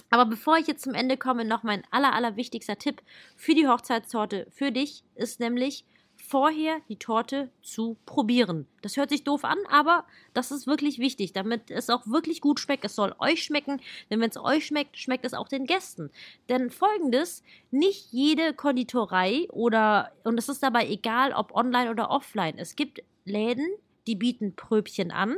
aber 0.10 0.26
bevor 0.26 0.58
ich 0.58 0.68
jetzt 0.68 0.84
zum 0.84 0.94
Ende 0.94 1.18
komme, 1.18 1.46
noch 1.46 1.64
mein 1.64 1.84
aller, 1.92 2.14
aller 2.14 2.36
wichtigster 2.36 2.78
Tipp 2.78 3.02
für 3.36 3.54
die 3.54 3.68
Hochzeitstorte 3.68 4.48
für 4.50 4.72
dich 4.72 5.04
ist 5.16 5.40
nämlich, 5.40 5.86
vorher 6.30 6.80
die 6.90 6.98
Torte 6.98 7.50
zu 7.64 7.98
probieren. 8.06 8.68
Das 8.84 8.98
hört 8.98 9.10
sich 9.10 9.24
doof 9.24 9.44
an, 9.44 9.58
aber 9.68 10.06
das 10.36 10.52
ist 10.52 10.68
wirklich 10.68 11.00
wichtig, 11.00 11.34
damit 11.34 11.72
es 11.72 11.89
auch 11.89 12.06
wirklich 12.06 12.39
gut 12.39 12.60
schmeckt. 12.60 12.86
Es 12.86 12.94
soll 12.94 13.15
euch 13.18 13.44
schmecken, 13.44 13.82
denn 14.12 14.22
wenn 14.22 14.30
es 14.30 14.38
euch 14.38 14.68
schmeckt, 14.68 14.96
schmeckt 15.00 15.26
es 15.26 15.34
auch 15.34 15.48
den 15.48 15.65
Gästen. 15.65 16.12
Denn 16.48 16.70
folgendes, 16.70 17.44
nicht 17.72 18.12
jede 18.12 18.54
Konditorei 18.54 19.48
oder, 19.50 20.12
und 20.24 20.38
es 20.38 20.50
ist 20.50 20.62
dabei 20.62 20.88
egal, 20.88 21.34
ob 21.34 21.56
online 21.56 21.89
oder 21.89 22.12
offline, 22.12 22.60
es 22.60 22.76
gibt 22.76 23.02
Läden, 23.26 23.68
die 24.06 24.15
bieten 24.15 24.56
Pröbchen 24.56 25.12
an 25.12 25.36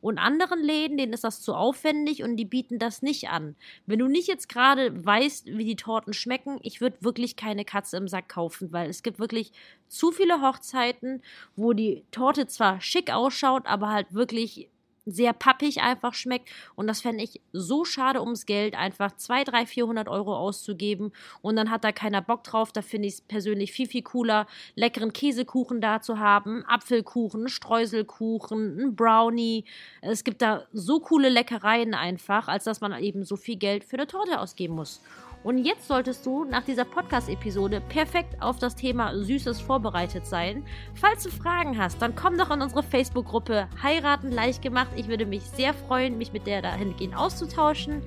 und 0.00 0.18
anderen 0.18 0.62
Läden, 0.62 0.96
denen 0.96 1.12
ist 1.12 1.24
das 1.24 1.42
zu 1.42 1.54
aufwendig 1.54 2.22
und 2.22 2.36
die 2.36 2.44
bieten 2.44 2.78
das 2.78 3.02
nicht 3.02 3.28
an. 3.28 3.56
Wenn 3.86 3.98
du 3.98 4.08
nicht 4.08 4.28
jetzt 4.28 4.48
gerade 4.48 5.04
weißt, 5.04 5.46
wie 5.46 5.64
die 5.64 5.76
Torten 5.76 6.12
schmecken, 6.12 6.58
ich 6.62 6.80
würde 6.80 6.96
wirklich 7.00 7.36
keine 7.36 7.64
Katze 7.64 7.96
im 7.96 8.08
Sack 8.08 8.28
kaufen, 8.28 8.72
weil 8.72 8.88
es 8.88 9.02
gibt 9.02 9.18
wirklich 9.18 9.52
zu 9.88 10.12
viele 10.12 10.40
Hochzeiten, 10.42 11.22
wo 11.56 11.72
die 11.72 12.04
Torte 12.10 12.46
zwar 12.46 12.80
schick 12.80 13.12
ausschaut, 13.12 13.66
aber 13.66 13.90
halt 13.90 14.12
wirklich 14.14 14.68
sehr 15.06 15.32
pappig 15.32 15.80
einfach 15.80 16.14
schmeckt. 16.14 16.48
Und 16.74 16.86
das 16.86 17.00
fände 17.00 17.22
ich 17.24 17.40
so 17.52 17.84
schade 17.84 18.20
ums 18.20 18.46
Geld, 18.46 18.74
einfach 18.74 19.16
2, 19.16 19.44
3, 19.44 19.66
400 19.66 20.08
Euro 20.08 20.36
auszugeben. 20.36 21.12
Und 21.42 21.56
dann 21.56 21.70
hat 21.70 21.84
da 21.84 21.92
keiner 21.92 22.22
Bock 22.22 22.44
drauf. 22.44 22.72
Da 22.72 22.82
finde 22.82 23.08
ich 23.08 23.14
es 23.14 23.20
persönlich 23.20 23.72
viel, 23.72 23.86
viel 23.86 24.02
cooler, 24.02 24.46
leckeren 24.74 25.12
Käsekuchen 25.12 25.80
da 25.80 26.00
zu 26.00 26.18
haben, 26.18 26.64
Apfelkuchen, 26.66 27.48
Streuselkuchen, 27.48 28.80
ein 28.80 28.96
Brownie. 28.96 29.64
Es 30.00 30.24
gibt 30.24 30.42
da 30.42 30.64
so 30.72 31.00
coole 31.00 31.28
Leckereien 31.28 31.94
einfach, 31.94 32.48
als 32.48 32.64
dass 32.64 32.80
man 32.80 32.92
eben 33.02 33.24
so 33.24 33.36
viel 33.36 33.56
Geld 33.56 33.84
für 33.84 33.96
eine 33.96 34.06
Torte 34.06 34.40
ausgeben 34.40 34.74
muss. 34.74 35.00
Und 35.42 35.58
jetzt 35.58 35.88
solltest 35.88 36.26
du 36.26 36.44
nach 36.44 36.64
dieser 36.64 36.84
Podcast-Episode 36.84 37.80
perfekt 37.80 38.40
auf 38.42 38.58
das 38.58 38.76
Thema 38.76 39.14
Süßes 39.14 39.60
vorbereitet 39.60 40.26
sein. 40.26 40.64
Falls 40.94 41.22
du 41.22 41.30
Fragen 41.30 41.78
hast, 41.78 42.02
dann 42.02 42.14
komm 42.14 42.36
doch 42.36 42.50
in 42.50 42.60
unsere 42.60 42.82
Facebook-Gruppe 42.82 43.68
Heiraten 43.82 44.30
leicht 44.30 44.60
gemacht. 44.60 44.90
Ich 44.96 45.08
würde 45.08 45.24
mich 45.24 45.42
sehr 45.42 45.72
freuen, 45.72 46.18
mich 46.18 46.32
mit 46.32 46.46
der 46.46 46.60
dahingehend 46.60 47.16
auszutauschen. 47.16 48.02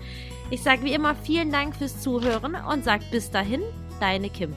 Ich 0.51 0.61
sage 0.61 0.83
wie 0.83 0.93
immer 0.93 1.15
vielen 1.15 1.51
Dank 1.51 1.75
fürs 1.75 2.01
Zuhören 2.01 2.55
und 2.55 2.83
sag 2.83 3.09
bis 3.09 3.31
dahin, 3.31 3.61
deine 3.99 4.29
Kim. 4.29 4.53